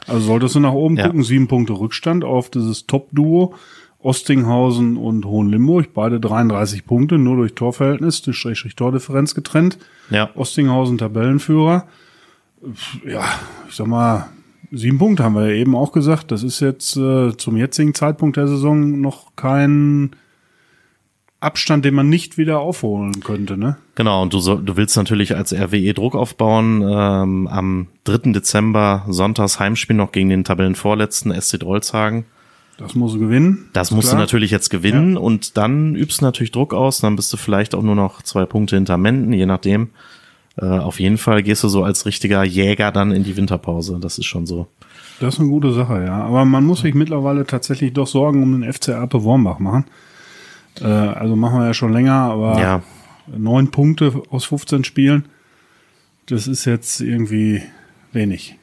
Also 0.06 0.20
solltest 0.20 0.54
du 0.54 0.60
nach 0.60 0.72
oben 0.72 0.96
Ja. 0.96 1.06
gucken, 1.08 1.22
sieben 1.22 1.46
Punkte 1.46 1.74
Rückstand 1.74 2.24
auf 2.24 2.48
dieses 2.50 2.86
Top-Duo. 2.86 3.54
Ostinghausen 4.00 4.96
und 4.96 5.24
Hohenlimburg, 5.24 5.92
beide 5.92 6.20
33 6.20 6.86
Punkte, 6.86 7.18
nur 7.18 7.36
durch 7.36 7.54
Torverhältnis, 7.54 8.22
durch 8.22 8.38
Strich 8.38 8.76
Tordifferenz 8.76 9.34
getrennt. 9.34 9.76
Ja, 10.08 10.30
Ostinghausen 10.36 10.98
Tabellenführer. 10.98 11.84
Ja, 13.04 13.24
ich 13.68 13.74
sag 13.74 13.88
mal, 13.88 14.28
sieben 14.70 14.98
Punkte 14.98 15.24
haben 15.24 15.34
wir 15.34 15.48
ja 15.48 15.54
eben 15.54 15.74
auch 15.74 15.92
gesagt. 15.92 16.30
Das 16.30 16.42
ist 16.42 16.60
jetzt 16.60 16.96
äh, 16.96 17.36
zum 17.36 17.56
jetzigen 17.56 17.94
Zeitpunkt 17.94 18.36
der 18.36 18.48
Saison 18.48 19.00
noch 19.00 19.34
kein 19.36 20.10
Abstand, 21.40 21.84
den 21.84 21.94
man 21.94 22.08
nicht 22.08 22.36
wieder 22.36 22.58
aufholen 22.58 23.20
könnte, 23.20 23.56
ne? 23.56 23.76
Genau, 23.94 24.22
und 24.22 24.32
du, 24.32 24.40
soll, 24.40 24.60
du 24.62 24.76
willst 24.76 24.96
natürlich 24.96 25.36
als 25.36 25.52
RWE 25.52 25.94
Druck 25.94 26.16
aufbauen. 26.16 26.82
Ähm, 26.82 27.46
am 27.46 27.86
3. 28.04 28.32
Dezember 28.32 29.04
Sonntags 29.08 29.60
Heimspiel 29.60 29.94
noch 29.94 30.10
gegen 30.10 30.30
den 30.30 30.42
Tabellenvorletzten 30.42 31.32
SC 31.40 31.60
Drolzhagen. 31.60 32.24
Das 32.76 32.94
muss 32.94 33.14
er 33.14 33.20
gewinnen. 33.20 33.68
Das 33.72 33.90
musst 33.90 34.08
du 34.08 34.12
klar. 34.12 34.20
natürlich 34.20 34.50
jetzt 34.50 34.70
gewinnen 34.70 35.16
und 35.16 35.56
dann 35.56 35.94
übst 35.96 36.20
du 36.20 36.24
natürlich 36.24 36.52
Druck 36.52 36.74
aus. 36.74 37.00
Dann 37.00 37.16
bist 37.16 37.32
du 37.32 37.36
vielleicht 37.36 37.74
auch 37.74 37.82
nur 37.82 37.96
noch 37.96 38.22
zwei 38.22 38.44
Punkte 38.44 38.76
hinter 38.76 38.96
Menden, 38.96 39.32
je 39.32 39.46
nachdem. 39.46 39.90
Äh, 40.60 40.64
auf 40.66 40.98
jeden 41.00 41.18
Fall 41.18 41.42
gehst 41.42 41.62
du 41.62 41.68
so 41.68 41.84
als 41.84 42.04
richtiger 42.06 42.42
Jäger 42.44 42.90
dann 42.92 43.12
in 43.12 43.22
die 43.24 43.36
Winterpause. 43.36 43.98
Das 44.00 44.18
ist 44.18 44.26
schon 44.26 44.46
so. 44.46 44.66
Das 45.20 45.34
ist 45.34 45.40
eine 45.40 45.48
gute 45.48 45.72
Sache, 45.72 46.04
ja. 46.04 46.20
Aber 46.22 46.44
man 46.44 46.64
muss 46.64 46.80
sich 46.80 46.94
mittlerweile 46.94 47.46
tatsächlich 47.46 47.92
doch 47.92 48.06
Sorgen 48.06 48.42
um 48.42 48.60
den 48.60 48.72
FC 48.72 48.90
Ape 48.90 49.22
Wormbach 49.24 49.58
machen. 49.60 49.84
Äh, 50.80 50.84
also 50.86 51.36
machen 51.36 51.58
wir 51.60 51.66
ja 51.66 51.74
schon 51.74 51.92
länger, 51.92 52.14
aber 52.14 52.60
Ja, 52.60 52.82
neun 53.36 53.70
Punkte 53.70 54.22
aus 54.30 54.44
15 54.46 54.84
Spielen, 54.84 55.26
das 56.26 56.46
ist 56.46 56.64
jetzt 56.64 57.00
irgendwie 57.00 57.62
wenig. 58.12 58.56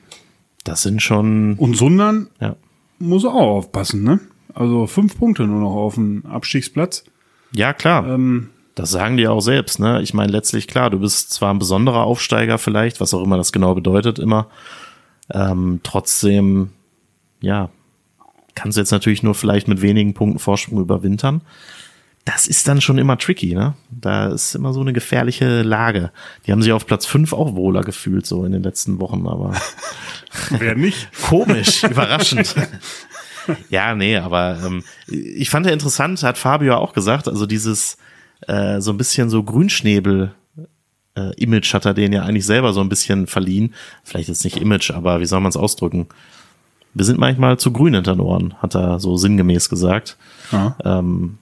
das 0.63 0.81
sind 0.83 1.01
schon. 1.01 1.53
Und 1.55 1.75
Sundern 1.77 2.27
Ja, 2.41 2.55
muss 2.99 3.25
auch 3.25 3.33
aufpassen, 3.35 4.03
ne? 4.03 4.19
Also 4.53 4.87
fünf 4.87 5.17
Punkte 5.17 5.43
nur 5.47 5.59
noch 5.59 5.75
auf 5.75 5.95
dem 5.95 6.25
Abstiegsplatz. 6.25 7.03
ja 7.51 7.73
klar. 7.73 8.07
Ähm, 8.07 8.49
Das 8.75 8.91
sagen 8.91 9.15
die 9.15 9.27
auch 9.27 9.39
selbst, 9.39 9.79
ne? 9.79 10.01
Ich 10.01 10.13
meine, 10.13 10.31
letztlich 10.31 10.67
klar, 10.67 10.89
du 10.89 10.99
bist 10.99 11.31
zwar 11.31 11.53
ein 11.53 11.59
besonderer 11.59 12.03
Aufsteiger 12.03 12.57
vielleicht, 12.57 12.99
was 12.99 13.13
auch 13.13 13.23
immer 13.23 13.37
das 13.37 13.53
genau 13.53 13.73
bedeutet 13.73 14.19
immer. 14.19 14.47
Ähm, 15.33 15.79
trotzdem, 15.81 16.71
ja, 17.39 17.69
kannst 18.53 18.77
du 18.77 18.81
jetzt 18.81 18.91
natürlich 18.91 19.23
nur 19.23 19.33
vielleicht 19.33 19.69
mit 19.69 19.81
wenigen 19.81 20.13
Punkten 20.13 20.39
Vorsprung 20.39 20.79
überwintern. 20.79 21.41
Das 22.25 22.47
ist 22.47 22.67
dann 22.67 22.81
schon 22.81 22.97
immer 22.97 23.17
tricky, 23.17 23.53
ne? 23.55 23.75
Da 23.91 24.27
ist 24.27 24.55
immer 24.55 24.73
so 24.73 24.81
eine 24.81 24.93
gefährliche 24.93 25.61
Lage. 25.61 26.11
Die 26.45 26.51
haben 26.51 26.61
sich 26.61 26.73
auf 26.73 26.85
Platz 26.85 27.05
fünf 27.05 27.31
auch 27.31 27.55
wohler 27.55 27.81
gefühlt, 27.81 28.25
so 28.25 28.43
in 28.43 28.51
den 28.51 28.63
letzten 28.63 28.99
Wochen, 28.99 29.25
aber 29.25 29.53
wer 30.49 30.75
nicht? 30.75 31.07
komisch, 31.21 31.83
überraschend. 31.83 32.55
Ja, 33.69 33.93
nee, 33.95 34.17
aber 34.17 34.57
ähm, 34.65 34.83
ich 35.07 35.51
fand 35.51 35.65
ja 35.65 35.71
interessant, 35.71 36.23
hat 36.23 36.37
Fabio 36.37 36.75
auch 36.77 36.93
gesagt, 36.93 37.27
also 37.27 37.45
dieses 37.45 37.97
äh, 38.47 38.81
so 38.81 38.91
ein 38.91 38.97
bisschen 38.97 39.29
so 39.29 39.43
Grünschnäbel 39.43 40.33
äh, 41.15 41.33
Image 41.41 41.73
hat 41.73 41.85
er 41.85 41.93
den 41.93 42.13
ja 42.13 42.23
eigentlich 42.23 42.45
selber 42.45 42.73
so 42.73 42.81
ein 42.81 42.89
bisschen 42.89 43.27
verliehen. 43.27 43.73
Vielleicht 44.03 44.29
jetzt 44.29 44.43
nicht 44.43 44.57
Image, 44.57 44.91
aber 44.91 45.21
wie 45.21 45.25
soll 45.25 45.39
man 45.39 45.49
es 45.49 45.57
ausdrücken? 45.57 46.07
Wir 46.93 47.05
sind 47.05 47.19
manchmal 47.19 47.57
zu 47.57 47.71
grün 47.71 47.93
hinter 47.93 48.15
den 48.15 48.21
Ohren, 48.21 48.53
hat 48.61 48.75
er 48.75 48.99
so 48.99 49.17
sinngemäß 49.17 49.69
gesagt. 49.69 50.17
Ja. 50.51 50.77
Ähm, 50.83 51.37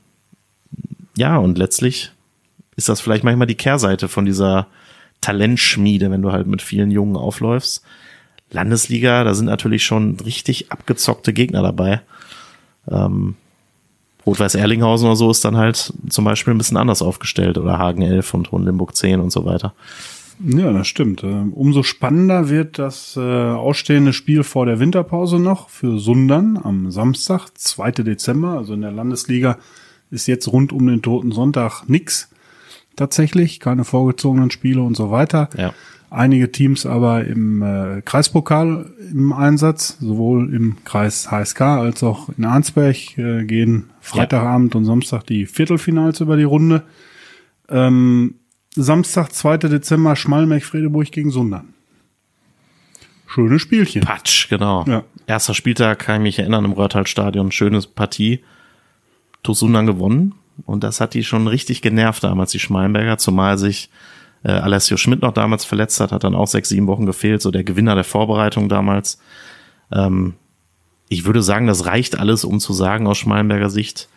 ja, 1.15 1.37
und 1.37 1.57
letztlich 1.57 2.11
ist 2.75 2.89
das 2.89 3.01
vielleicht 3.01 3.23
manchmal 3.23 3.47
die 3.47 3.55
Kehrseite 3.55 4.07
von 4.07 4.25
dieser 4.25 4.67
Talentschmiede, 5.21 6.09
wenn 6.09 6.23
du 6.23 6.31
halt 6.31 6.47
mit 6.47 6.61
vielen 6.61 6.89
Jungen 6.91 7.15
aufläufst. 7.15 7.83
Landesliga, 8.49 9.23
da 9.23 9.33
sind 9.33 9.45
natürlich 9.45 9.83
schon 9.83 10.19
richtig 10.19 10.71
abgezockte 10.71 11.33
Gegner 11.33 11.61
dabei. 11.61 12.01
Ähm, 12.89 13.35
Rot-Weiß 14.25 14.55
Erlinghausen 14.55 15.07
oder 15.07 15.15
so 15.15 15.29
ist 15.29 15.43
dann 15.43 15.57
halt 15.57 15.93
zum 16.09 16.25
Beispiel 16.25 16.53
ein 16.53 16.57
bisschen 16.57 16.77
anders 16.77 17.01
aufgestellt 17.01 17.57
oder 17.57 17.77
Hagen 17.77 18.01
11 18.01 18.33
und 18.33 18.51
Hohenlimburg 18.51 18.95
10 18.95 19.19
und 19.19 19.31
so 19.31 19.45
weiter. 19.45 19.73
Ja, 20.45 20.71
das 20.71 20.87
stimmt. 20.87 21.23
Ähm, 21.23 21.53
Umso 21.53 21.83
spannender 21.83 22.49
wird 22.49 22.79
das 22.79 23.15
äh, 23.17 23.19
ausstehende 23.19 24.13
Spiel 24.13 24.43
vor 24.43 24.65
der 24.65 24.79
Winterpause 24.79 25.39
noch 25.39 25.69
für 25.69 25.99
Sundern 25.99 26.59
am 26.61 26.91
Samstag, 26.91 27.49
2. 27.53 27.91
Dezember. 27.91 28.57
Also 28.57 28.73
in 28.73 28.81
der 28.81 28.91
Landesliga 28.91 29.57
ist 30.09 30.27
jetzt 30.27 30.47
rund 30.47 30.73
um 30.73 30.87
den 30.87 31.01
Toten 31.01 31.31
Sonntag 31.31 31.83
nix. 31.87 32.29
Tatsächlich, 32.95 33.59
keine 33.59 33.85
vorgezogenen 33.85 34.51
Spiele 34.51 34.81
und 34.81 34.95
so 34.95 35.11
weiter. 35.11 35.49
Ja. 35.57 35.73
Einige 36.13 36.51
Teams 36.51 36.85
aber 36.85 37.25
im 37.25 37.63
äh, 37.63 38.03
Kreispokal 38.03 38.85
im 39.11 39.33
Einsatz, 39.33 39.97
sowohl 39.99 40.53
im 40.53 40.83
Kreis 40.83 41.31
HSK 41.31 41.61
als 41.61 42.03
auch 42.03 42.29
in 42.37 42.45
Arnsberg 42.45 43.17
äh, 43.17 43.43
gehen 43.45 43.89
Freitagabend 43.99 44.75
und 44.75 44.85
Samstag 44.85 45.25
die 45.25 45.47
Viertelfinals 45.47 46.19
über 46.21 46.37
die 46.37 46.43
Runde. 46.43 46.83
Ähm, 47.67 48.35
Samstag, 48.75 49.31
2. 49.33 49.57
Dezember, 49.57 50.15
Schmalmech-Fredeburg 50.15 51.11
gegen 51.11 51.31
Sundern. 51.31 51.73
Schönes 53.25 53.63
Spielchen. 53.63 54.03
Patsch, 54.03 54.49
genau. 54.49 54.85
Ja. 54.87 55.03
Erster 55.25 55.55
Spieltag 55.55 55.97
kann 55.97 56.17
ich 56.17 56.21
mich 56.21 56.39
erinnern 56.39 56.65
im 56.65 56.73
Röhrtal-Stadion, 56.73 57.51
schönes 57.51 57.87
Partie. 57.87 58.43
Tosunan 59.41 59.87
gewonnen 59.87 60.35
und 60.67 60.83
das 60.83 61.01
hat 61.01 61.15
die 61.15 61.23
schon 61.23 61.47
richtig 61.47 61.81
genervt 61.81 62.23
damals, 62.23 62.51
die 62.51 62.59
Schmalenberger, 62.59 63.17
zumal 63.17 63.57
sich 63.57 63.89
äh, 64.43 64.51
Alessio 64.51 64.97
Schmidt 64.97 65.21
noch 65.21 65.33
damals 65.33 65.65
verletzt 65.65 65.99
hat, 65.99 66.11
hat 66.11 66.23
dann 66.23 66.35
auch 66.35 66.47
sechs, 66.47 66.69
sieben 66.69 66.87
Wochen 66.87 67.05
gefehlt, 67.05 67.41
so 67.41 67.51
der 67.51 67.63
Gewinner 67.63 67.95
der 67.95 68.03
Vorbereitung 68.03 68.69
damals. 68.69 69.19
Ähm, 69.91 70.35
ich 71.09 71.25
würde 71.25 71.41
sagen, 71.41 71.67
das 71.67 71.85
reicht 71.85 72.19
alles, 72.19 72.43
um 72.43 72.59
zu 72.59 72.73
sagen 72.73 73.07
aus 73.07 73.17
Schmalenberger 73.17 73.69
Sicht, 73.69 74.09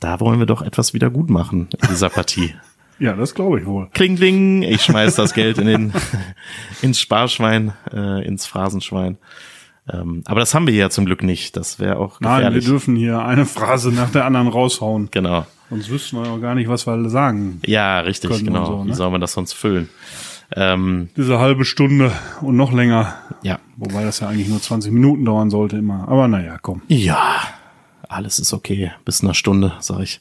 da 0.00 0.20
wollen 0.20 0.38
wir 0.38 0.46
doch 0.46 0.62
etwas 0.62 0.94
wieder 0.94 1.10
gut 1.10 1.30
machen 1.30 1.68
in 1.80 1.88
dieser 1.88 2.10
Partie. 2.10 2.54
Ja, 3.02 3.14
das 3.14 3.34
glaube 3.34 3.58
ich 3.58 3.64
wohl. 3.64 3.88
Kling, 3.94 4.16
kling, 4.16 4.60
ich 4.60 4.82
schmeiß 4.82 5.14
das 5.14 5.32
Geld 5.32 5.56
in 5.56 5.66
den, 5.66 5.92
ins 6.82 7.00
Sparschwein, 7.00 7.72
äh, 7.90 8.22
ins 8.26 8.44
Phrasenschwein. 8.44 9.16
Ähm, 9.90 10.22
aber 10.26 10.40
das 10.40 10.54
haben 10.54 10.66
wir 10.66 10.74
ja 10.74 10.90
zum 10.90 11.06
Glück 11.06 11.22
nicht. 11.22 11.56
Das 11.56 11.78
wäre 11.78 11.96
auch 11.96 12.18
gefährlich. 12.18 12.44
Nein, 12.44 12.54
wir 12.54 12.60
dürfen 12.60 12.96
hier 12.96 13.24
eine 13.24 13.46
Phrase 13.46 13.90
nach 13.90 14.10
der 14.10 14.26
anderen 14.26 14.48
raushauen. 14.48 15.08
Genau. 15.10 15.46
Sonst 15.70 15.88
wüssten 15.88 16.16
wir 16.22 16.28
auch 16.30 16.40
gar 16.40 16.54
nicht, 16.56 16.68
was 16.68 16.86
wir 16.86 17.08
sagen. 17.08 17.60
Ja, 17.64 18.00
richtig, 18.00 18.44
genau. 18.44 18.66
so, 18.66 18.84
Wie 18.84 18.88
ne? 18.88 18.94
soll 18.94 19.10
man 19.10 19.20
das 19.20 19.32
sonst 19.32 19.52
füllen? 19.52 19.88
Ähm, 20.56 21.08
Diese 21.16 21.38
halbe 21.38 21.64
Stunde 21.64 22.10
und 22.40 22.56
noch 22.56 22.72
länger. 22.72 23.14
ja. 23.42 23.60
Wobei 23.76 24.02
das 24.02 24.18
ja 24.20 24.28
eigentlich 24.28 24.48
nur 24.48 24.60
20 24.60 24.92
Minuten 24.92 25.24
dauern 25.24 25.48
sollte 25.48 25.76
immer. 25.76 26.08
Aber 26.08 26.26
naja, 26.26 26.58
komm. 26.60 26.82
Ja, 26.88 27.40
alles 28.08 28.40
ist 28.40 28.52
okay. 28.52 28.90
Bis 29.04 29.22
einer 29.22 29.32
Stunde, 29.34 29.72
sag 29.78 30.00
ich. 30.00 30.20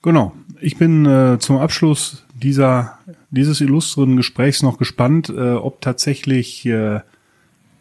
Genau. 0.03 0.33
Ich 0.59 0.77
bin 0.77 1.05
äh, 1.05 1.37
zum 1.39 1.57
Abschluss 1.57 2.25
dieser, 2.33 2.97
dieses 3.29 3.61
illustren 3.61 4.17
Gesprächs 4.17 4.63
noch 4.63 4.77
gespannt, 4.77 5.29
äh, 5.29 5.53
ob 5.53 5.79
tatsächlich 5.81 6.65
äh, 6.65 6.99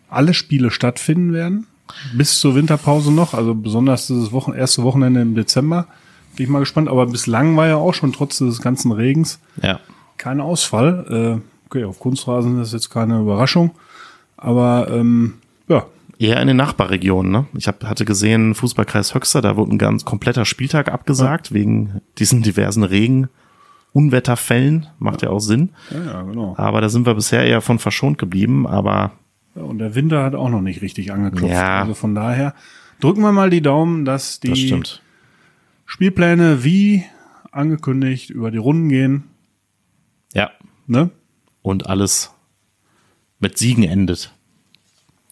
alle 0.09 0.35
Spiele 0.35 0.71
stattfinden 0.71 1.33
werden. 1.33 1.67
Bis 2.15 2.39
zur 2.39 2.55
Winterpause 2.55 3.13
noch, 3.13 3.35
also 3.35 3.53
besonders 3.55 4.07
dieses 4.07 4.31
Wochen, 4.33 4.53
erste 4.53 4.85
Wochenende 4.85 5.21
im 5.21 5.35
Dezember. 5.35 5.89
Bin 6.41 6.45
ich 6.47 6.51
mal 6.51 6.61
gespannt. 6.61 6.89
Aber 6.89 7.05
bislang 7.05 7.55
war 7.59 7.67
ja 7.67 7.77
auch 7.77 7.93
schon 7.93 8.15
trotz 8.15 8.39
des 8.39 8.63
ganzen 8.63 8.93
Regens 8.93 9.41
Ja. 9.63 9.79
kein 10.17 10.41
Ausfall. 10.41 11.41
Äh, 11.43 11.67
okay, 11.67 11.85
auf 11.85 12.01
Kunstrasen 12.01 12.55
ist 12.63 12.73
das 12.73 12.81
jetzt 12.83 12.89
keine 12.89 13.21
Überraschung. 13.21 13.73
Aber 14.39 14.89
ähm, 14.91 15.35
ja, 15.69 15.85
Eher 16.19 16.41
in 16.41 16.49
den 16.49 16.57
Nachbarregionen, 16.57 17.31
ne? 17.31 17.47
Ich 17.55 17.69
hab, 17.69 17.85
hatte 17.85 18.07
gesehen, 18.07 18.55
Fußballkreis 18.55 19.15
Höxter, 19.15 19.43
da 19.43 19.57
wurde 19.57 19.75
ein 19.75 19.79
ganz 19.79 20.07
kompletter 20.07 20.47
Spieltag 20.47 20.91
abgesagt, 20.91 21.53
wegen 21.53 22.01
diesen 22.19 22.43
diversen 22.43 22.85
Regen, 22.85 23.29
Unwetterfällen, 23.93 24.87
macht 24.99 25.23
ja 25.23 25.31
auch 25.31 25.41
Sinn. 25.41 25.71
ja, 25.91 26.13
ja 26.13 26.23
genau. 26.23 26.55
Aber 26.57 26.81
da 26.81 26.89
sind 26.89 27.07
wir 27.07 27.15
bisher 27.15 27.45
eher 27.45 27.61
von 27.61 27.79
verschont 27.79 28.19
geblieben, 28.19 28.67
aber 28.67 29.13
Ja, 29.55 29.63
und 29.63 29.79
der 29.79 29.95
Winter 29.95 30.23
hat 30.23 30.35
auch 30.35 30.49
noch 30.49 30.61
nicht 30.61 30.81
richtig 30.81 31.13
angeklopft. 31.13 31.55
Ja. 31.55 31.81
Also 31.81 31.95
von 31.95 32.15
daher 32.15 32.55
drücken 33.01 33.21
wir 33.23 33.33
mal 33.33 33.51
die 33.51 33.63
Daumen, 33.63 34.05
dass 34.05 34.41
die 34.41 34.51
das 34.51 34.59
stimmt. 34.59 35.03
Spielpläne 35.91 36.63
wie 36.63 37.05
angekündigt 37.51 38.31
über 38.31 38.53
die 38.53 38.59
Runden 38.59 38.89
gehen. 38.89 39.25
Ja. 40.33 40.53
Ne? 40.87 41.11
Und 41.63 41.89
alles 41.89 42.31
mit 43.41 43.59
Siegen 43.59 43.83
endet. 43.83 44.33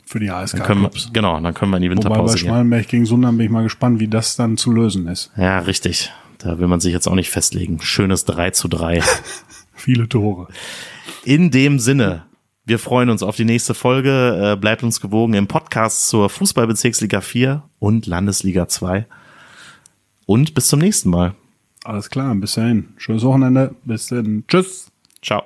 Für 0.05 0.18
die 0.18 0.33
ASK 0.33 0.57
Dann 0.66 0.83
wir, 0.83 0.90
genau, 1.12 1.38
dann 1.38 1.55
können 1.55 1.71
wir 1.71 1.77
in 1.77 1.85
die 1.85 1.90
Wobei 1.90 2.01
bei 2.01 2.07
Winterpause 2.09 2.38
gehen. 2.38 2.49
Schmalenberg 2.49 2.88
gegen 2.88 3.07
Sundern 3.07 3.37
bin 3.37 3.47
ich 3.47 3.53
mal 3.53 3.62
gespannt, 3.62 4.01
wie 4.01 4.09
das 4.09 4.35
dann 4.35 4.57
zu 4.57 4.73
lösen 4.73 5.07
ist. 5.07 5.31
Ja, 5.37 5.61
richtig. 5.61 6.12
Da 6.38 6.59
will 6.59 6.66
man 6.66 6.81
sich 6.81 6.92
jetzt 6.92 7.07
auch 7.07 7.14
nicht 7.14 7.31
festlegen. 7.31 7.81
Schönes 7.81 8.25
3 8.25 8.51
zu 8.51 8.66
3. 8.66 9.01
Viele 9.75 10.09
Tore. 10.09 10.49
In 11.25 11.53
dem 11.53 11.79
Sinne, 11.79 12.25
wir 12.64 12.81
freuen 12.81 13.11
uns 13.11 13.23
auf 13.23 13.37
die 13.37 13.44
nächste 13.44 13.75
Folge. 13.75 14.55
Äh, 14.55 14.57
bleibt 14.57 14.83
uns 14.83 15.01
gewogen 15.01 15.35
im 15.35 15.47
Podcast 15.47 16.09
zur 16.09 16.29
Fußballbezirksliga 16.29 17.21
4 17.21 17.62
und 17.79 18.07
Landesliga 18.07 18.66
2. 18.66 19.07
Und 20.29 20.53
bis 20.53 20.69
zum 20.69 20.81
nächsten 20.81 21.09
Mal. 21.09 21.35
Alles 21.85 22.11
klar, 22.11 22.35
bis 22.35 22.53
dahin. 22.53 22.91
Schönes 22.99 23.25
Wochenende. 23.25 23.75
Bis 23.85 24.09
dann. 24.09 24.45
Tschüss. 24.47 24.93
Ciao. 25.23 25.43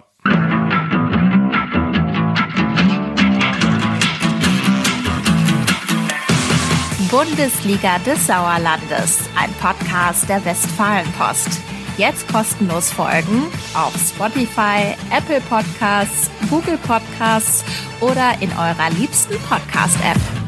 Bundesliga 7.09 8.01
des 8.01 8.27
Sauerlandes, 8.27 9.21
ein 9.37 9.53
Podcast 9.61 10.29
der 10.29 10.45
Westfalenpost. 10.45 11.61
Jetzt 11.97 12.27
kostenlos 12.27 12.90
folgen 12.90 13.45
auf 13.75 13.95
Spotify, 13.97 14.97
Apple 15.16 15.40
Podcasts, 15.42 16.29
Google 16.51 16.79
Podcasts 16.79 17.64
oder 18.01 18.33
in 18.40 18.51
eurer 18.51 18.90
liebsten 18.99 19.35
Podcast-App. 19.49 20.41